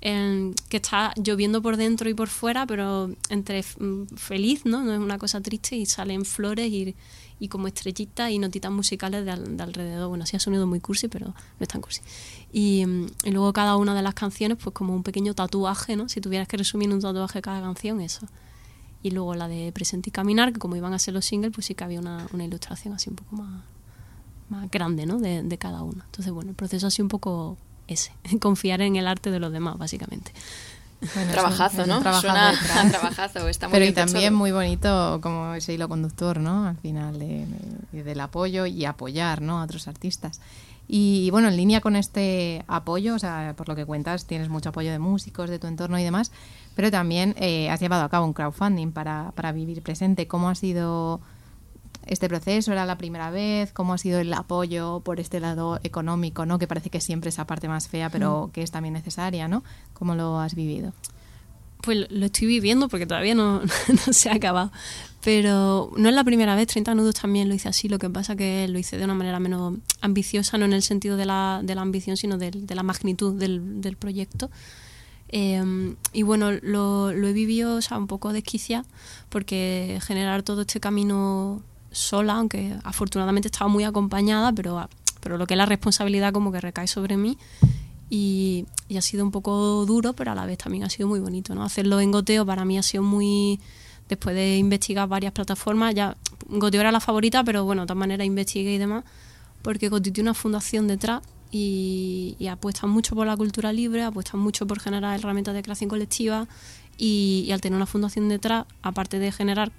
[0.00, 4.82] Que está lloviendo por dentro y por fuera, pero entre mm, feliz, ¿no?
[4.82, 6.96] No es una cosa triste y salen flores y,
[7.38, 10.08] y como estrellitas y notitas musicales de, alrededor.
[10.08, 12.00] Bueno, sí ha sonido muy cursi, pero no es tan cursi.
[12.50, 16.08] Y, mm, y, luego cada una de las canciones, pues como un pequeño tatuaje, ¿no?
[16.08, 18.26] Si tuvieras que resumir un tatuaje cada canción, eso.
[19.02, 21.66] Y luego la de Presente y Caminar, que como iban a ser los singles, pues
[21.66, 23.64] sí que había una, una ilustración así un poco más
[24.50, 25.18] más grande ¿no?
[25.18, 26.02] de, de cada uno.
[26.04, 27.56] Entonces, bueno, el proceso ha sido un poco
[27.90, 30.32] ese, confiar en el arte de los demás, básicamente.
[31.32, 32.00] trabajazo, ¿no?
[32.20, 32.52] Suena
[32.90, 36.66] trabajazo, está muy Pero y también muy bonito como ese hilo conductor, ¿no?
[36.66, 39.60] Al final del apoyo y apoyar, ¿no?
[39.60, 40.40] A otros artistas.
[40.92, 44.70] Y bueno, en línea con este apoyo, o sea, por lo que cuentas, tienes mucho
[44.70, 46.32] apoyo de músicos, de tu entorno y demás,
[46.74, 50.26] pero también eh, has llevado a cabo un crowdfunding para, para vivir presente.
[50.26, 51.20] ¿Cómo ha sido
[52.10, 52.72] este proceso?
[52.72, 53.72] ¿Era la primera vez?
[53.72, 56.58] ¿Cómo ha sido el apoyo por este lado económico, ¿no?
[56.58, 59.48] que parece que siempre es esa parte más fea, pero que es también necesaria?
[59.48, 59.62] ¿no?
[59.94, 60.92] ¿Cómo lo has vivido?
[61.82, 63.62] Pues lo estoy viviendo porque todavía no,
[64.10, 64.72] se ha acabado.
[65.22, 68.36] Pero no es la primera vez, 30 nudos también lo hice así, lo que pasa
[68.36, 71.74] que lo hice de una manera menos ambiciosa, no en el sentido de la, de
[71.74, 74.50] la ambición, sino de, de la magnitud del, del proyecto.
[75.28, 78.84] Em, y bueno, lo, lo, he vivido o sea, un poco desquicia
[79.28, 84.88] porque generar todo este camino sola, aunque afortunadamente estaba muy acompañada, pero,
[85.20, 87.38] pero lo que es la responsabilidad como que recae sobre mí.
[88.08, 91.54] Y, ha sido un poco duro, pero a la vez también ha sido muy bonito.
[91.54, 91.62] ¿no?
[91.62, 93.60] Hacerlo en goteo para mí ha sido muy...
[94.08, 96.16] Después de investigar varias plataformas, ya
[96.48, 99.04] Goteo era la favorita, pero bueno, de todas maneras investigué y demás,
[99.62, 101.22] porque tiene una fundación detrás
[101.52, 105.88] y, y apuestan mucho por la cultura libre, apuestan mucho por generar herramientas de creación
[105.88, 106.48] colectiva
[106.98, 109.70] y, y al tener una fundación detrás, aparte de generar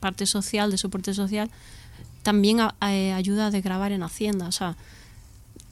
[0.00, 1.50] parte social, de soporte social,
[2.22, 4.48] también eh, ayuda a desgrabar en Hacienda.
[4.48, 4.76] O sea,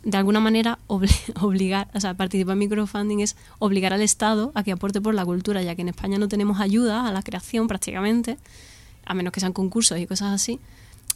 [0.05, 4.73] de alguna manera obligar, o sea, participar en microfunding es obligar al Estado a que
[4.73, 8.38] aporte por la cultura, ya que en España no tenemos ayuda a la creación prácticamente,
[9.05, 10.61] a menos que sean concursos y cosas así.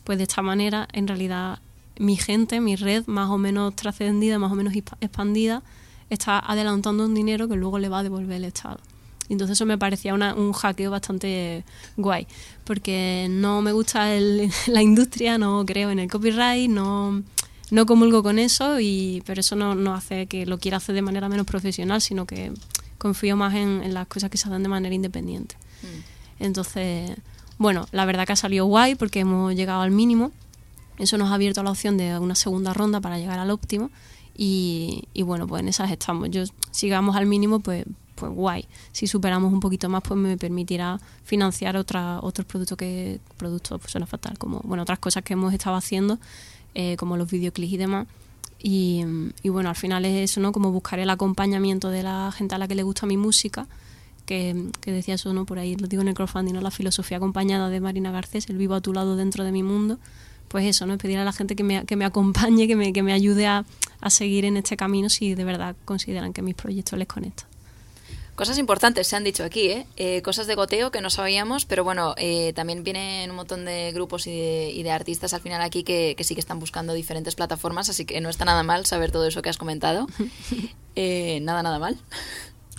[0.05, 1.61] Pues de esta manera, en realidad,
[1.99, 5.63] mi gente, mi red, más o menos trascendida, más o menos expandida,
[6.11, 8.81] está adelantando un dinero que luego le va a devolver el Estado.
[9.29, 11.65] Y entonces eso me parecía un hackeo bastante
[11.97, 12.27] guay,
[12.65, 14.09] porque no me gusta
[14.67, 17.23] la industria, no creo en el copyright, no,
[17.71, 21.03] no comulgo con eso, y, pero eso no, no hace que lo quiera hacer de
[21.03, 22.53] manera menos profesional, sino que
[22.97, 25.57] confío más en, las cosas que se hacen de manera independiente.
[25.83, 26.45] Mm.
[26.45, 27.11] Entonces,
[27.59, 30.31] bueno, la verdad que ha salido guay porque hemos llegado al mínimo
[30.99, 33.91] Eso nos ha abierto la opción de una segunda ronda para llegar al óptimo
[34.37, 36.31] y, y bueno, pues en esas estamos.
[36.31, 37.85] Yo, si llegamos al mínimo, pues,
[38.19, 38.67] pues guay.
[38.93, 43.93] Si superamos un poquito más, pues me permitirá financiar otra, otros productos que, productos, pues
[43.93, 46.19] suena fatal, como, bueno, otras cosas que hemos estado haciendo,
[46.75, 48.07] eh, como los videoclips y demás.
[48.61, 49.05] Y,
[49.45, 50.51] bueno, al final es eso, ¿no?
[50.51, 53.69] Como buscar el acompañamiento de la gente a la que le gusta mi música,
[54.27, 55.47] que, que decía eso, ¿no?
[55.47, 56.61] Por ahí lo digo en el crowdfunding, ¿no?
[56.61, 59.99] La filosofía acompañada de Marina Garcés, el vivo a tu lado dentro de mi mundo.
[60.49, 60.99] Pues eso, ¿no?
[60.99, 63.65] Pedir a la gente que me, que me acompañe, que me, que me ayude a,
[64.01, 67.47] a seguir en este camino si de verdad consideran que mis proyectos les conectan.
[68.39, 69.87] Cosas importantes se han dicho aquí, ¿eh?
[69.97, 73.91] Eh, cosas de goteo que no sabíamos, pero bueno, eh, también vienen un montón de
[73.91, 76.93] grupos y de, y de artistas al final aquí que, que, sí que están buscando
[76.93, 80.07] diferentes plataformas, así que no está nada mal saber todo eso que has comentado.
[81.41, 81.99] nada, nada mal.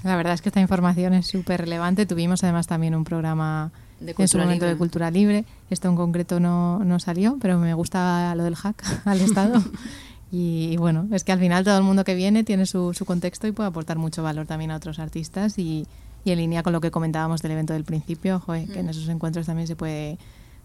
[0.06, 2.06] La verdad es que esta información es súper relevante.
[2.06, 4.70] Tuvimos además también un programa De en su momento libre.
[4.70, 5.44] de cultura libre.
[5.70, 9.62] Esto en concreto no, no salió, pero me gusta lo del hack al Estado.
[10.32, 13.06] Y, y bueno, es que al final todo el mundo que viene tiene su, su
[13.06, 15.58] contexto y puede aportar mucho valor también a otros artistas.
[15.58, 15.88] Y,
[16.24, 19.08] y en línea con lo que comentábamos del evento del principio, joder, que en esos
[19.10, 20.18] encuentros también se puede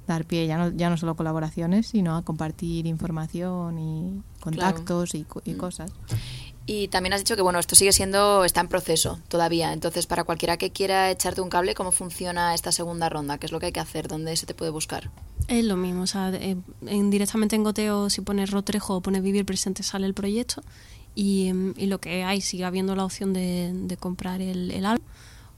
[0.06, 5.26] dar pie ya no, ya no solo colaboraciones, sino a compartir información y contactos y,
[5.44, 5.92] y cosas.
[6.66, 9.72] Y también has dicho que bueno, esto sigue siendo, está en proceso todavía.
[9.72, 13.38] Entonces, para cualquiera que quiera echarte un cable, ¿cómo funciona esta segunda ronda?
[13.38, 14.08] ¿Qué es lo que hay que hacer?
[14.08, 15.10] ¿Dónde se te puede buscar?
[15.48, 19.22] Es lo mismo, o sea, eh, en, directamente en Goteo, si pones Rotrejo o pones
[19.22, 20.62] Vivir Presente, sale el proyecto.
[21.14, 24.84] Y, em, y lo que hay, sigue habiendo la opción de, de comprar el, el
[24.86, 25.06] álbum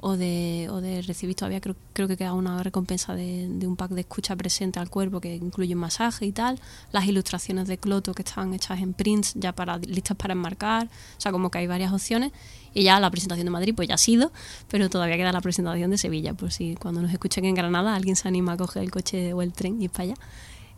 [0.00, 3.76] o de, o de recibir todavía, creo, creo que queda una recompensa de, de un
[3.76, 6.60] pack de escucha presente al cuerpo que incluye un masaje y tal.
[6.92, 10.86] Las ilustraciones de Cloto que están hechas en prints ya para listas para enmarcar.
[10.86, 12.32] O sea, como que hay varias opciones.
[12.76, 14.30] Y ya la presentación de Madrid pues ya ha sido,
[14.68, 18.16] pero todavía queda la presentación de Sevilla, por si cuando nos escuchen en Granada alguien
[18.16, 20.14] se anima a coger el coche o el tren y ir para allá.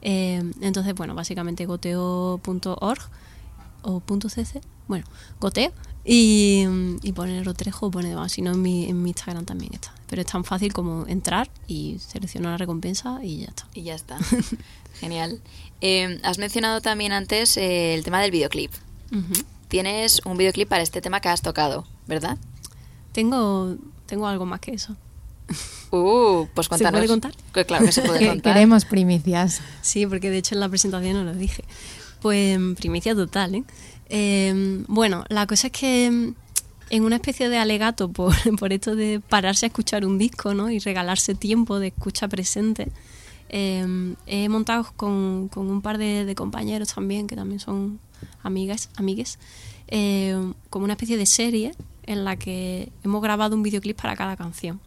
[0.02, 3.00] Eh, entonces, bueno, básicamente goteo.org
[3.82, 5.06] o .cc, bueno,
[5.40, 5.72] goteo
[6.04, 6.66] y,
[7.02, 9.92] y poner Rotrejo o poner demás, si no en mi, en mi Instagram también está.
[10.08, 13.66] Pero es tan fácil como entrar y seleccionar la recompensa y ya está.
[13.74, 14.18] Y ya está.
[15.00, 15.40] Genial.
[15.80, 18.70] Eh, has mencionado también antes eh, el tema del videoclip.
[19.10, 19.44] Ujú.
[19.68, 22.38] Tienes un videoclip para este tema que has tocado, ¿verdad?
[23.12, 23.76] Tengo,
[24.06, 24.96] tengo algo más que eso.
[25.90, 26.98] Uh, pues ¿Se cuéntanos.
[26.98, 27.34] puede contar?
[27.52, 28.54] Que claro que se puede contar.
[28.54, 29.60] Queremos primicias.
[29.80, 31.64] Sí, porque de hecho en la presentación no lo dije.
[32.20, 33.64] Pues primicia total, ¿eh?
[34.10, 36.34] Eh, bueno, la cosa es que mm,
[36.90, 40.70] en una especie de alegato por, por esto de pararse a escuchar un disco ¿no?
[40.70, 42.88] y regalarse tiempo de escucha presente,
[43.48, 47.98] eh, he montado con, un par de, compañeros también, que también son
[48.42, 49.38] amigas, amigues,
[49.88, 54.36] eh, como una especie de serie en la que hemos grabado un videoclip para cada
[54.36, 54.80] canción.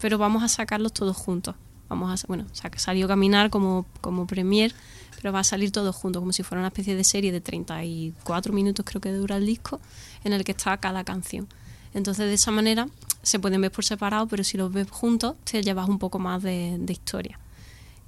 [0.00, 1.54] Pero vamos a sacarlos todos juntos.
[1.88, 4.74] Vamos a, bueno, sa- salió Caminar como, como premier,
[5.20, 8.52] pero va a salir todo juntos, como si fuera una especie de serie de 34
[8.52, 9.80] minutos creo que dura el disco,
[10.24, 11.46] en el que está cada canción.
[11.94, 12.88] Entonces de esa manera
[13.22, 16.42] se pueden ver por separado, pero si los ves juntos te llevas un poco más
[16.42, 17.38] de historia.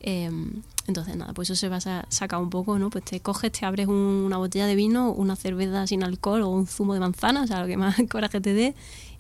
[0.06, 0.30] Eh,
[0.86, 2.90] entonces nada, pues eso se va a sa- sacar un poco, ¿no?
[2.90, 3.94] Pues te coges, te abres un-
[4.26, 7.60] una botella de vino, una cerveza sin alcohol o un zumo de manzana, o sea,
[7.62, 8.74] lo que más coraje te dé,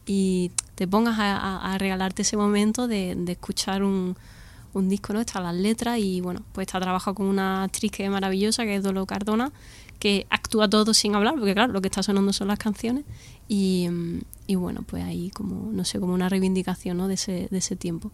[0.06, 4.14] y te pongas a, regalarte ese momento de, de escuchar un,
[4.74, 5.20] disco, ¿no?
[5.20, 8.76] Están las letras y bueno, pues está trabajado con una actriz que es maravillosa, que
[8.76, 9.52] es Dolo Cardona,
[9.98, 13.04] que actúa todo sin hablar, porque claro, lo que está sonando son las canciones,
[13.48, 13.88] y,
[14.46, 17.08] y bueno, pues ahí como, no sé, como una reivindicación, ¿no?
[17.08, 18.10] De ese, de ese tiempo.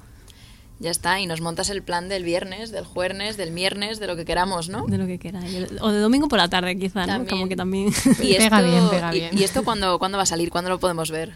[0.80, 4.16] Ya está, y nos montas el plan del viernes, del jueves, del viernes, de lo
[4.16, 4.86] que queramos, ¿no?
[4.86, 5.66] De lo que queráis.
[5.82, 7.26] O de domingo por la tarde, quizá, ¿no?
[7.26, 7.88] Como que también.
[8.22, 9.38] Y esto, Pega bien, pega y- bien.
[9.38, 10.48] ¿Y, esto cuándo, cuándo va a salir?
[10.50, 11.34] ¿Cuándo lo podemos ver?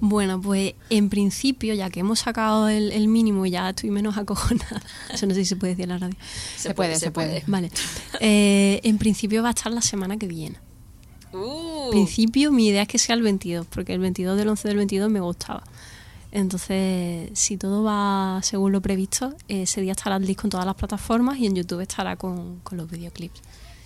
[0.00, 4.82] Bueno, pues en principio, ya que hemos sacado el, el mínimo, ya estoy menos acojonada.
[5.12, 6.16] Eso no sé si se puede decir en la radio.
[6.56, 7.44] Se puede, se puede.
[7.46, 7.70] Vale.
[8.20, 10.58] Eh, en principio va a estar la semana que viene.
[11.32, 14.68] Uh, En principio, mi idea es que sea el 22, porque el 22 del 11
[14.68, 15.62] del 22 me gustaba.
[16.34, 20.74] Entonces, si todo va según lo previsto, ese día estará el disco en todas las
[20.74, 23.40] plataformas y en YouTube estará con, con los videoclips.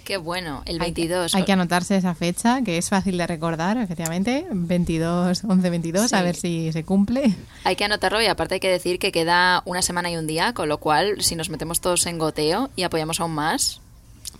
[0.04, 1.34] qué bueno, el Hay que- 22.
[1.34, 4.46] Hay que, anotarse esa fecha, que es fácil de recordar, efectivamente.
[4.50, 7.34] 22, 11, 22, a ver si se cumple.
[7.64, 10.54] Hay que anotarlo y aparte hay que decir que queda una semana y un día,
[10.54, 13.82] con lo cual si nos metemos todos en goteo y apoyamos aún más,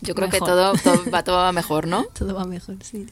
[0.00, 2.04] yo creo que todo, todo va todo va mejor, ¿no?
[2.18, 3.06] Todo va mejor, sí.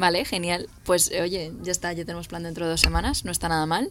[0.00, 0.66] Vale, genial.
[0.84, 3.66] Pues eh, oye, ya está, ya tenemos plan dentro de dos semanas, no está nada
[3.66, 3.90] mal.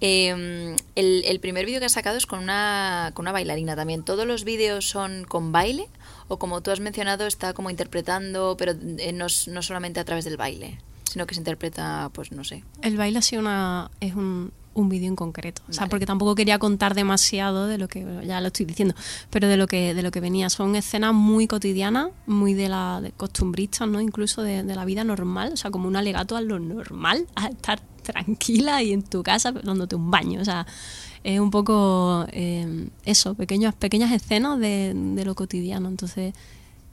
[0.00, 4.02] Eh, el, primer vídeo que has sacado es con una, con una bailarina también.
[4.02, 5.86] ¿Todos los vídeos son con baile?
[6.28, 10.24] ¿O como tú has mencionado, está como interpretando, pero eh, no, no solamente a través
[10.24, 10.78] del baile?
[11.10, 12.62] sino que se interpreta, pues no sé.
[12.82, 15.62] El baile ha sido una, es un, un vídeo en concreto.
[15.68, 18.94] O sea, porque tampoco quería contar demasiado de lo que, ya lo estoy diciendo,
[19.30, 20.48] pero de lo que, de lo que venía.
[20.50, 24.00] Son escenas muy cotidianas, muy de la de costumbristas, ¿no?
[24.00, 27.48] Incluso de, de la vida normal, o sea, como un alegato a lo normal, a
[27.48, 30.40] estar tranquila y en tu casa dándote un baño.
[30.40, 30.66] O sea,
[31.24, 35.88] es un poco eh, eso, pequeñas, pequeñas escenas de, de, lo cotidiano.
[35.88, 36.34] Entonces,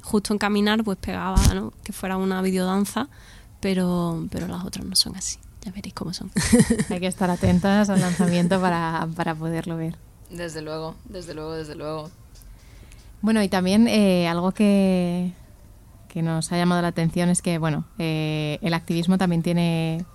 [0.02, 1.74] justo en caminar, pues pegaba ¿no?
[1.84, 3.10] que fuera una videodanza,
[3.60, 5.38] pero, pero las otras no son así.
[5.68, 6.32] Ya veréis cómo son.
[6.90, 9.98] Hay que estar atentas al lanzamiento para, para poderlo ver.
[10.30, 12.10] Desde luego, desde luego, desde luego.
[13.22, 15.34] Bueno, y también eh, algo que,
[16.08, 20.06] que nos ha llamado la atención es que, bueno, eh, el activismo también tiene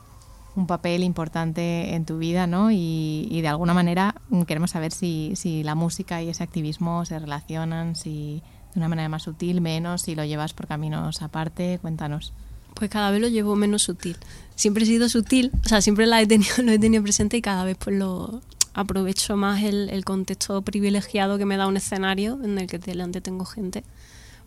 [0.56, 2.70] un papel importante en tu vida, ¿no?
[2.70, 4.14] Y, y, de alguna manera
[4.46, 8.42] queremos saber si, si la música y ese activismo se relacionan, si
[8.72, 11.78] de una manera más sutil, menos, si lo llevas por caminos aparte.
[11.82, 12.32] Cuéntanos.
[12.74, 14.16] Pues cada vez lo llevo menos sutil.
[14.62, 17.42] Siempre he sido sutil, o sea, siempre la he tenido, lo he tenido presente y
[17.42, 18.42] cada vez pues lo
[18.74, 23.20] aprovecho más el, el contexto privilegiado que me da un escenario en el que delante
[23.20, 23.82] tengo gente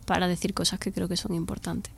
[0.06, 1.92] para decir cosas que creo que son importantes.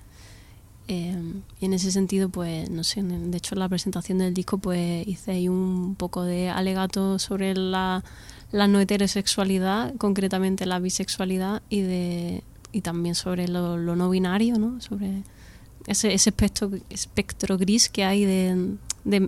[0.88, 1.16] Eh,
[1.60, 5.06] y en ese sentido, pues, no sé, de hecho en la presentación del disco, pues
[5.06, 8.02] hice ahí un poco de alegato sobre la,
[8.50, 12.42] la no heterosexualidad, concretamente la bisexualidad, y, de,
[12.72, 14.80] y también sobre lo, lo no binario, ¿no?
[14.80, 15.22] Sobre
[15.88, 18.78] ese, ese espectro, espectro gris que hay de,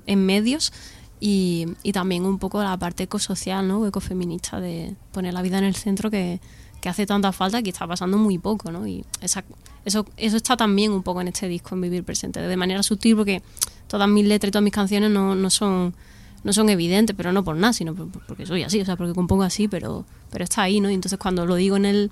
[0.06, 0.72] en medios
[1.18, 3.86] y, y, también un poco la parte ecosocial, ¿no?
[3.86, 6.40] ecofeminista, de poner la vida en el centro que,
[6.80, 8.86] que hace tanta falta que está pasando muy poco, ¿no?
[8.86, 9.44] Y esa,
[9.84, 13.16] eso, eso está también un poco en este disco, en Vivir Presente, de manera sutil,
[13.16, 13.42] porque
[13.86, 15.94] todas mis letras y todas mis canciones no, no son
[16.42, 19.42] no son evidentes, pero no por nada, sino porque soy así, o sea, porque compongo
[19.42, 20.90] así, pero, pero está ahí, ¿no?
[20.90, 22.10] Y entonces cuando lo digo en el,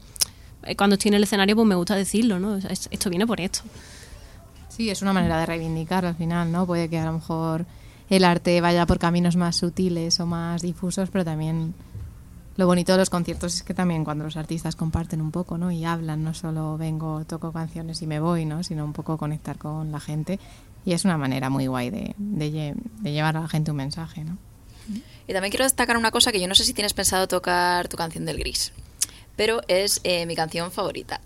[0.76, 2.56] cuando estoy en el escenario, pues me gusta decirlo, ¿no?
[2.56, 3.62] Esto viene por esto.
[4.78, 6.64] Sí, es una manera de reivindicar al final, ¿no?
[6.64, 7.66] Puede que a lo mejor
[8.08, 11.74] el arte vaya por caminos más sutiles o más difusos, pero también
[12.56, 15.72] lo bonito de los conciertos es que también cuando los artistas comparten un poco, ¿no?
[15.72, 18.62] Y hablan, no solo vengo, toco canciones y me voy, ¿no?
[18.62, 20.38] Sino un poco conectar con la gente.
[20.84, 22.14] Y es una manera muy guay de,
[23.02, 24.38] llevar a la gente un mensaje, ¿no?
[25.26, 27.96] Y también quiero destacar una cosa que yo no sé si tienes pensado tocar tu
[27.96, 28.72] canción del gris
[29.38, 31.20] pero es eh, mi canción favorita.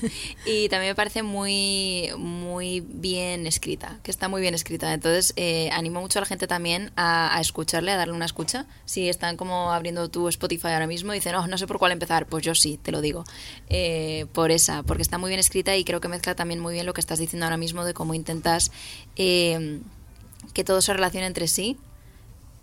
[0.46, 4.94] y también me parece muy, muy bien escrita, que está muy bien escrita.
[4.94, 8.64] Entonces, eh, animo mucho a la gente también a, a, escucharle, a darle una escucha.
[8.86, 11.92] Si están como abriendo tu Spotify ahora mismo y dicen, no, no sé por cuál
[11.92, 13.24] empezar, pues yo sí, te lo digo.
[13.68, 16.86] Eh, por esa, porque está muy bien escrita y creo que mezcla también muy bien
[16.86, 18.72] lo que estás diciendo ahora mismo de cómo intentas
[19.14, 21.76] que todo se relacione entre sí,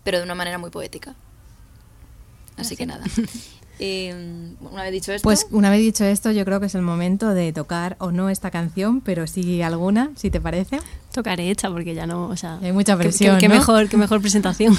[0.03, 1.13] pero de una manera muy poética.
[2.57, 3.05] Así que nada.
[3.79, 4.13] Eh,
[4.59, 5.23] una vez dicho esto.
[5.23, 8.29] Pues una vez dicho esto, yo creo que es el momento de tocar o no
[8.29, 10.79] esta canción, pero sí alguna, si te parece.
[11.13, 12.27] Tocaré esta porque ya no.
[12.27, 13.35] O sea, hay mucha presión.
[13.35, 13.55] Qué, qué, ¿no?
[13.55, 14.77] mejor, qué mejor presentación.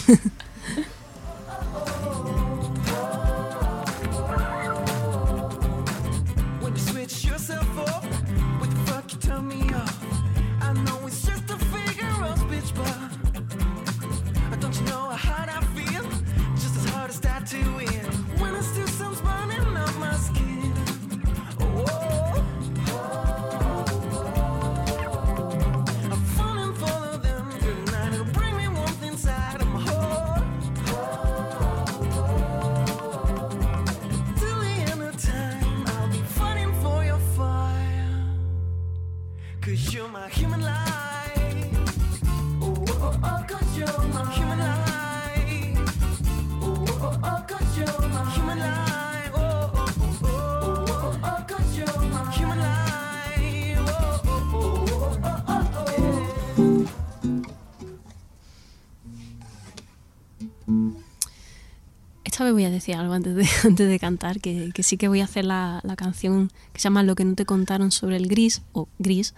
[62.52, 65.24] Voy a decir algo antes de, antes de cantar, que, que, sí que voy a
[65.24, 68.62] hacer la, la, canción que se llama Lo que no te contaron sobre el gris,
[68.72, 69.34] o gris,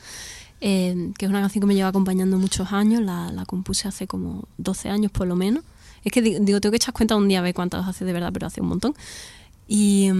[0.60, 4.06] eh, que es una canción que me lleva acompañando muchos años, la, la, compuse hace
[4.06, 5.64] como 12 años por lo menos.
[6.04, 8.30] Es que digo, tengo que echar cuenta un día a ver cuántas hace de verdad,
[8.32, 8.94] pero hace un montón.
[9.70, 10.10] Y,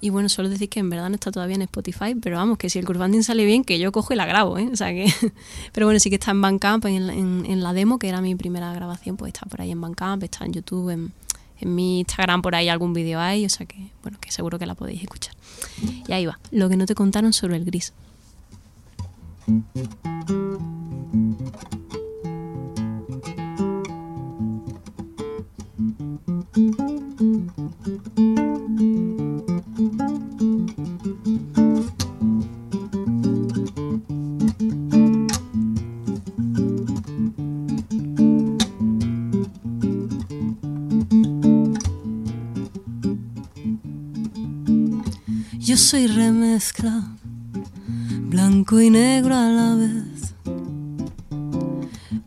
[0.00, 2.68] y, bueno, solo decir que en verdad no está todavía en Spotify, pero vamos, que
[2.68, 4.68] si el curvanding sale bien, que yo cojo y la grabo, ¿eh?
[4.72, 5.06] O sea que...
[5.72, 8.34] pero bueno, sí que está en Bandcamp, en, en, en, la demo, que era mi
[8.34, 11.12] primera grabación, pues está por ahí en Bandcamp, está en YouTube, en,
[11.60, 14.66] en mi Instagram por ahí algún vídeo hay, o sea que, bueno, que seguro que
[14.66, 15.34] la podéis escuchar.
[16.06, 17.92] Y ahí va, lo que no te contaron sobre el gris.
[45.76, 47.04] Yo soy remezcla,
[48.30, 50.34] blanco y negro a la vez.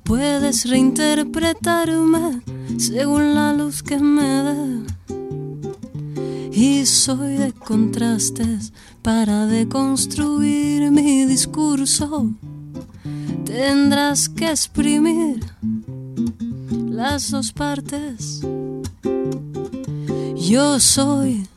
[0.04, 2.44] Puedes reinterpretarme
[2.78, 4.86] según la luz que me dé.
[6.52, 8.72] Y soy de contrastes
[9.02, 12.30] para deconstruir mi discurso.
[13.46, 15.40] Tendrás que exprimir
[16.88, 18.42] las dos partes.
[20.36, 21.48] Yo soy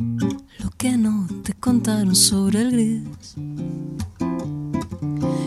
[0.76, 3.34] que no te contaron sobre el gris.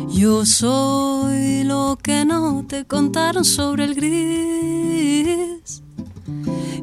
[0.09, 5.84] Yo soy lo que no te contaron sobre el gris.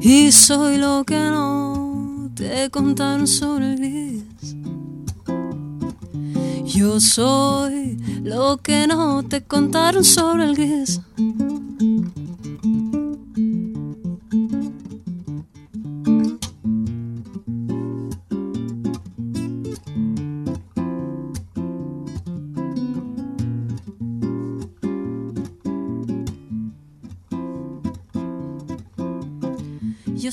[0.01, 4.55] Y soy lo que no te contaron sobre el gris.
[6.65, 11.01] Yo soy lo que no te contaron sobre el gris.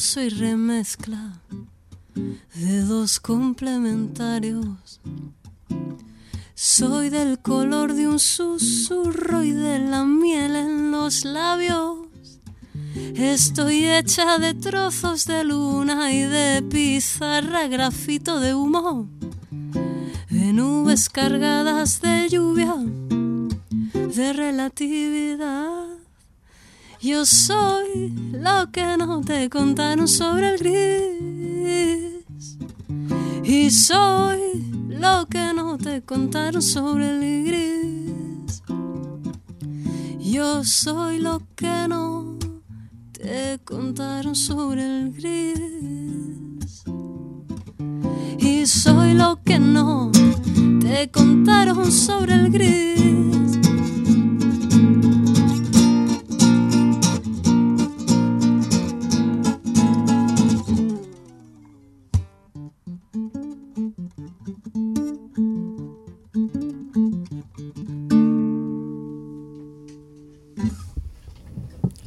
[0.01, 1.43] Yo soy remezcla
[2.55, 4.99] de dos complementarios.
[6.55, 12.09] Soy del color de un susurro y de la miel en los labios.
[13.15, 19.07] Estoy hecha de trozos de luna y de pizarra, grafito de humo,
[20.31, 22.75] de nubes cargadas de lluvia,
[24.15, 25.90] de relatividad.
[27.03, 32.59] Yo soy lo que no te contaron sobre el gris.
[33.43, 34.39] Y soy
[34.87, 38.63] lo que no te contaron sobre el gris.
[40.19, 42.37] Yo soy lo que no
[43.13, 46.85] te contaron sobre el gris.
[48.39, 50.13] Y soy lo que no
[50.81, 53.40] te contaron sobre el gris.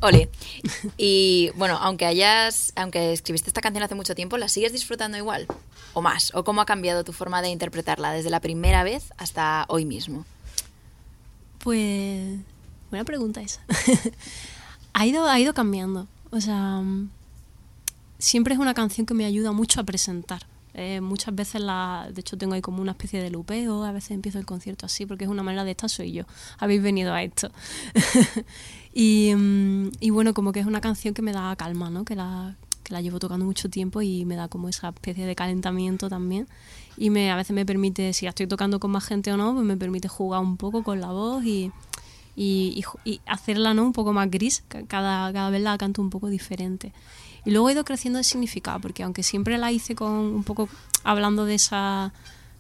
[0.04, 0.30] Ole.
[0.98, 5.48] Y bueno, aunque hayas, aunque escribiste esta canción hace mucho tiempo, ¿la sigues disfrutando igual?
[5.94, 6.36] ¿O más?
[6.36, 10.26] ¿O cómo ha cambiado tu forma de interpretarla desde la primera vez hasta hoy mismo?
[11.60, 12.38] Pues
[12.90, 13.62] buena pregunta esa.
[14.94, 16.08] ha ido, ha ido cambiando.
[16.32, 17.10] O sea, mm,
[18.20, 20.46] siempre es una canción que me ayuda mucho a presentar.
[20.76, 24.12] Eh, muchas veces la, de hecho tengo ahí como una especie de lupeo, a veces
[24.12, 26.24] empiezo el concierto así, porque es una manera de esta soy yo.
[26.58, 27.52] Habéis venido a esto.
[28.94, 32.06] y, mm, y bueno, como que es una canción que me da calma, ¿no?
[32.06, 35.36] Que la, que la llevo tocando mucho tiempo y me da como esa especie de
[35.36, 36.48] calentamiento también.
[36.98, 39.66] Y me, a veces me permite, si estoy tocando con más gente o no, pues
[39.66, 41.72] me permite jugar un poco con la voz y,
[42.36, 43.84] y, y hacerla ¿no?
[43.84, 44.64] un poco más gris.
[44.68, 46.94] Ca- Cada, cada vez la canto un poco diferente.
[47.46, 50.70] Y luego he ido creciendo de significado, porque aunque siempre la hice con un poco
[51.04, 52.14] hablando de esa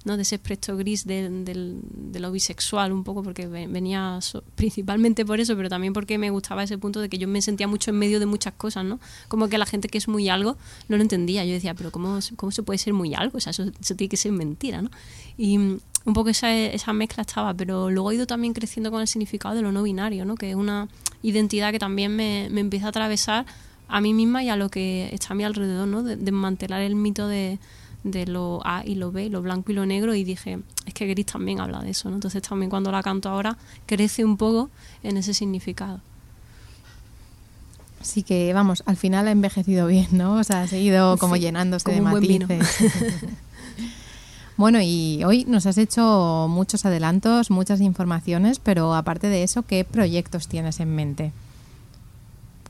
[0.05, 0.17] ¿no?
[0.17, 4.19] de ese aspecto gris de, de lo bisexual un poco porque ve- venía
[4.55, 7.67] principalmente por eso pero también porque me gustaba ese punto de que yo me sentía
[7.69, 10.57] mucho en medio de muchas cosas no como que la gente que es muy algo
[10.89, 11.45] no lo entendía.
[11.45, 14.09] Yo decía pero cómo, cómo se puede ser muy algo o sea eso, eso tiene
[14.09, 14.89] que ser mentira no
[15.37, 18.99] y mm, un poco esa, esa mezcla estaba pero luego he ido también creciendo con
[18.99, 20.89] el significado de lo no binario no que es una
[21.21, 23.45] identidad que también me, me empieza a atravesar
[23.87, 26.95] a mí misma y a lo que está a mi alrededor no de, desmantelar el
[26.95, 27.59] mito de
[28.03, 31.07] de lo A y lo B, lo blanco y lo negro, y dije, es que
[31.07, 32.15] Gris también habla de eso, ¿no?
[32.15, 34.69] Entonces también cuando la canto ahora crece un poco
[35.03, 36.01] en ese significado.
[38.01, 40.33] Así que, vamos, al final ha envejecido bien, ¿no?
[40.35, 42.67] O sea, ha seguido como Sí, llenándose como de matices.
[44.57, 49.85] bueno, y hoy nos has hecho muchos adelantos, muchas informaciones, pero aparte de eso, ¿qué
[49.85, 51.31] proyectos tienes en mente?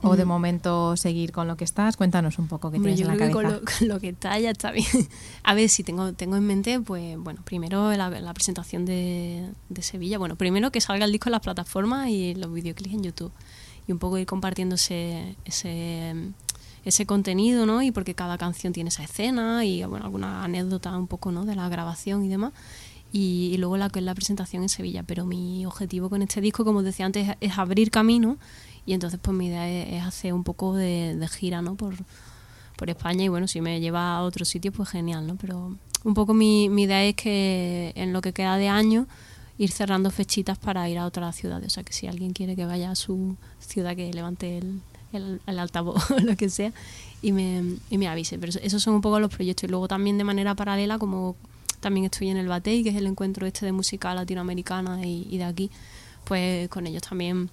[0.04, 3.12] O de momento seguir con lo que estás, cuéntanos un poco qué Hombre, tienes yo
[3.14, 3.60] en la creo que cabeza.
[3.60, 4.86] con lo, con lo que está ya está bien.
[5.44, 9.82] A ver, si tengo, tengo en mente, pues bueno, primero la, la presentación de, de
[9.82, 10.18] Sevilla.
[10.18, 13.32] Bueno, primero que salga el disco en las plataformas y los videoclips en YouTube.
[13.88, 16.14] Y un poco ir compartiendo ese, ese,
[16.86, 17.82] ese contenido, ¿no?
[17.82, 21.46] Y porque cada canción tiene esa escena y, bueno, alguna anécdota un poco, ¿no?
[21.46, 22.54] De la grabación y demás.
[23.12, 25.04] Y, y luego la que es la presentación en Sevilla.
[25.04, 28.38] Pero mi objetivo con este disco, como os decía antes, es, es abrir camino.
[28.86, 31.76] Y entonces, pues mi idea es, hacer un poco de, gira, ¿no?
[31.76, 31.96] Por,
[32.78, 35.36] por España y bueno, si me lleva a otro sitio, pues genial, ¿no?
[35.36, 39.08] Pero un poco mi, idea es que en lo que queda de año
[39.58, 41.68] ir cerrando fechitas para ir a otras ciudades.
[41.68, 44.82] O sea, que si alguien quiere que vaya a su ciudad, que levante el,
[45.14, 46.74] el, altavoz o lo que sea
[47.22, 48.38] y me, y me avise.
[48.38, 49.66] Pero eso- esos son un poco los proyectos.
[49.66, 51.38] Y luego también de manera paralela, como
[51.80, 55.38] también estoy en el Batey, que es el encuentro este de música latinoamericana y, y
[55.38, 55.72] de aquí,
[56.26, 57.50] pues con ellos también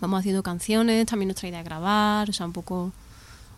[0.00, 2.92] vamos haciendo canciones, también nuestra idea de grabar, o sea, un poco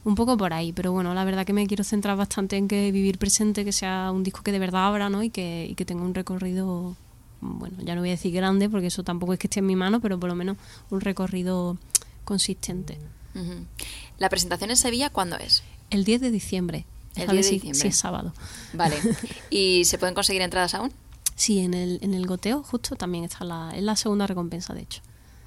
[0.05, 2.91] un poco por ahí, pero bueno, la verdad que me quiero centrar bastante en que
[2.93, 5.22] vivir presente, que sea un disco que de verdad abra, ¿no?
[5.22, 6.97] Y que, y que tenga un recorrido,
[7.41, 9.76] bueno, ya no voy a decir grande, porque eso tampoco es que esté en mi
[9.76, 10.57] mano, pero por lo menos
[10.91, 11.76] un recorrido
[12.24, 12.99] consistente.
[14.18, 15.62] ¿La presentación en Sevilla cuándo es?
[15.91, 16.86] El 10 de diciembre.
[17.14, 17.80] El Esta vez 10 de diciembre.
[17.80, 18.32] Sí, es sábado.
[18.72, 18.97] Vale.
[19.51, 20.93] ¿Y se pueden conseguir entradas aún?
[21.36, 24.82] Sí, en el, en el goteo justo también está la, es la segunda recompensa, de
[24.82, 25.03] hecho.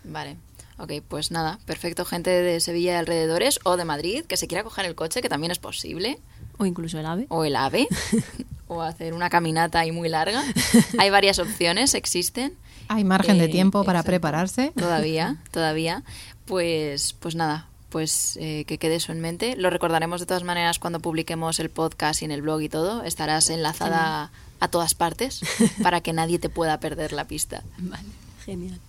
[0.06, 0.38] Vale.
[0.82, 2.06] Ok, pues nada, perfecto.
[2.06, 5.30] Gente de Sevilla y alrededores o de Madrid que se quiera coger el coche, que
[5.30, 6.18] también es posible.
[6.58, 7.28] O incluso el AVE.
[7.30, 7.88] O el AVE.
[8.68, 10.44] o hacer una caminata ahí muy larga.
[10.98, 12.54] Hay varias opciones, existen.
[12.88, 14.12] Hay margen de Eh, tiempo para exacto.
[14.12, 14.72] prepararse.
[14.76, 16.04] Todavía, todavía.
[16.46, 19.56] Pues, pues nada, pues eh, que quede eso en mente.
[19.56, 23.04] Lo recordaremos de todas maneras cuando publiquemos el podcast y en el blog y todo.
[23.04, 25.42] Estarás enlazada a todas partes
[25.84, 27.62] para que nadie te pueda perder la pista.
[27.78, 28.08] Vale,
[28.46, 28.80] genial.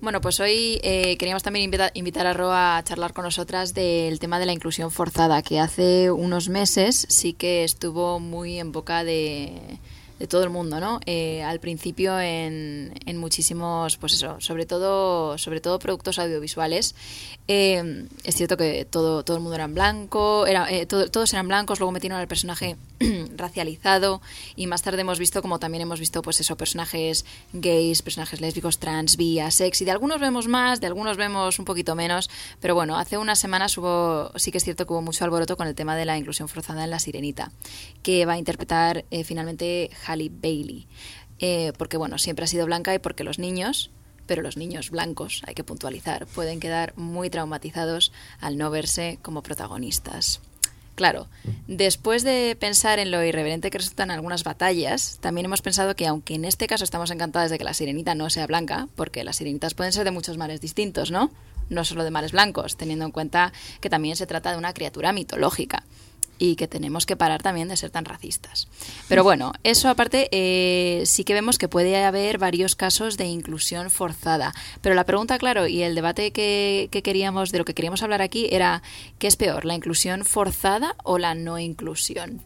[0.00, 4.18] Bueno, pues hoy eh, queríamos también invita- invitar a Roa a charlar con nosotras del
[4.18, 9.02] tema de la inclusión forzada, que hace unos meses sí que estuvo muy en boca
[9.02, 9.78] de,
[10.18, 11.00] de todo el mundo, ¿no?
[11.06, 16.94] Eh, al principio en, en muchísimos, pues eso, sobre todo, sobre todo productos audiovisuales.
[17.48, 21.48] Eh, es cierto que todo, todo el mundo era blanco, era, eh, todo- todos eran
[21.48, 22.76] blancos, luego metieron al personaje
[23.36, 24.20] racializado
[24.56, 28.78] y más tarde hemos visto como también hemos visto pues eso personajes gays personajes lésbicos
[28.78, 32.30] trans bi sex y de algunos vemos más de algunos vemos un poquito menos
[32.60, 35.66] pero bueno hace unas semanas hubo sí que es cierto que hubo mucho alboroto con
[35.66, 37.52] el tema de la inclusión forzada en la sirenita
[38.02, 40.86] que va a interpretar eh, finalmente Halle Bailey
[41.40, 43.90] Eh, porque bueno siempre ha sido blanca y porque los niños
[44.26, 49.42] pero los niños blancos, hay que puntualizar, pueden quedar muy traumatizados al no verse como
[49.42, 50.40] protagonistas.
[50.94, 51.26] Claro,
[51.66, 56.34] después de pensar en lo irreverente que resultan algunas batallas, también hemos pensado que aunque
[56.34, 59.74] en este caso estamos encantadas de que la sirenita no sea blanca, porque las sirenitas
[59.74, 61.30] pueden ser de muchos mares distintos, ¿no?
[61.68, 65.12] No solo de mares blancos, teniendo en cuenta que también se trata de una criatura
[65.12, 65.82] mitológica
[66.38, 68.68] y que tenemos que parar también de ser tan racistas.
[69.08, 73.90] Pero bueno, eso aparte, eh, sí que vemos que puede haber varios casos de inclusión
[73.90, 74.52] forzada.
[74.80, 78.20] Pero la pregunta, claro, y el debate que, que queríamos, de lo que queríamos hablar
[78.22, 78.82] aquí era,
[79.18, 82.42] ¿qué es peor, la inclusión forzada o la no inclusión?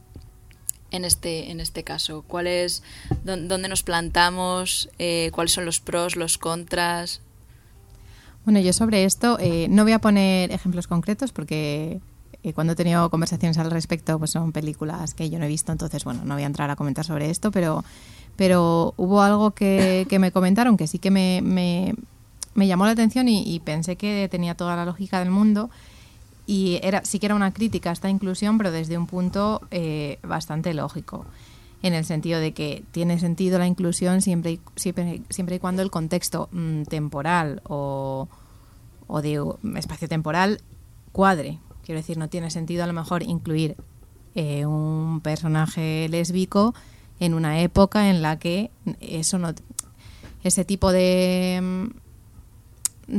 [0.91, 2.83] En este, en este caso, ¿cuál es,
[3.25, 7.21] dó- dónde nos plantamos, eh, cuáles son los pros, los contras?
[8.45, 12.01] Bueno, yo sobre esto eh, no voy a poner ejemplos concretos porque
[12.43, 15.73] eh, cuando he tenido conversaciones al respecto pues son películas que yo no he visto,
[15.73, 17.85] entonces bueno, no voy a entrar a comentar sobre esto, pero,
[18.37, 23.29] pero hubo algo que, que me comentaron que sí que me, me, llamó la atención
[23.29, 25.71] y, y pensé que tenía toda la lógica del mundo
[26.49, 30.19] y era sí que era una crítica a esta inclusión, pero desde un punto eh,
[30.23, 31.27] bastante lógico
[31.83, 35.83] en el sentido de que tiene sentido la inclusión siempre y, siempre, siempre y cuando
[35.83, 38.29] el contexto mm, temporal o,
[39.07, 39.41] o de
[39.77, 40.63] espacio temporal
[41.13, 41.59] cuadre.
[41.89, 43.75] Quiero decir, no tiene sentido a lo mejor incluir
[44.35, 46.75] eh, un personaje lésbico
[47.19, 48.71] en una época en la que
[49.01, 49.55] eso no
[50.45, 51.87] ese tipo de mm,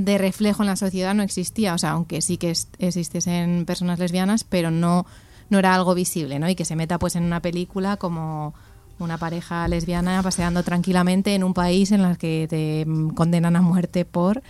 [0.03, 3.97] de reflejo en la sociedad no existía, o sea, aunque sí que es- existiesen personas
[3.97, 5.07] lesbianas, pero no
[5.49, 6.47] no era algo visible, ¿no?
[6.47, 8.53] Y que se meta pues en una película como
[8.99, 13.61] una pareja lesbiana paseando tranquilamente en un país en el que te mm, condenan a
[13.63, 14.43] muerte por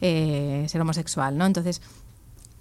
[0.00, 1.44] eh, ser homosexual, ¿no?
[1.46, 1.82] Entonces,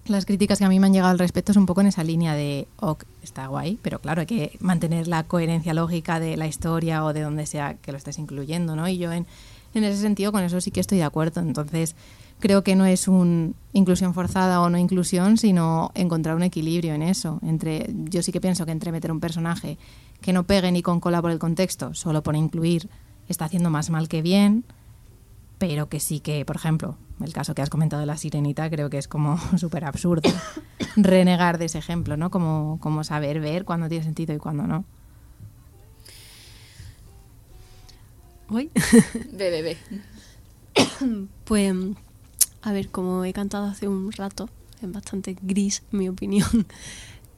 [0.06, 2.04] las críticas que a mí me han llegado al respecto es un poco en esa
[2.04, 6.48] línea de, ok, está guay, pero claro, hay que mantener la coherencia lógica de la
[6.48, 8.88] historia o de donde sea que lo estés incluyendo, ¿no?
[8.88, 9.26] Y yo en,
[9.74, 11.42] en ese sentido con eso sí que estoy de acuerdo.
[11.42, 11.96] Entonces,
[12.40, 17.02] creo que no es un inclusión forzada o no inclusión, sino encontrar un equilibrio en
[17.02, 17.40] eso.
[17.42, 19.78] Entre, yo sí que pienso que entre meter un personaje
[20.20, 22.90] que no pegue ni con cola por el contexto, solo por incluir,
[23.30, 24.66] está haciendo más mal que bien,
[25.58, 28.90] pero que sí que, por ejemplo, el caso que has comentado de la sirenita, creo
[28.90, 30.30] que es como súper absurdo
[30.96, 32.30] renegar de ese ejemplo, ¿no?
[32.30, 34.86] Como, como saber ver cuándo tiene sentido y cuándo no.
[38.50, 38.70] Ve,
[39.32, 39.78] ve.
[41.46, 41.74] Pues,
[42.62, 44.50] a ver, como he cantado hace un rato,
[44.82, 46.68] es bastante gris mi opinión,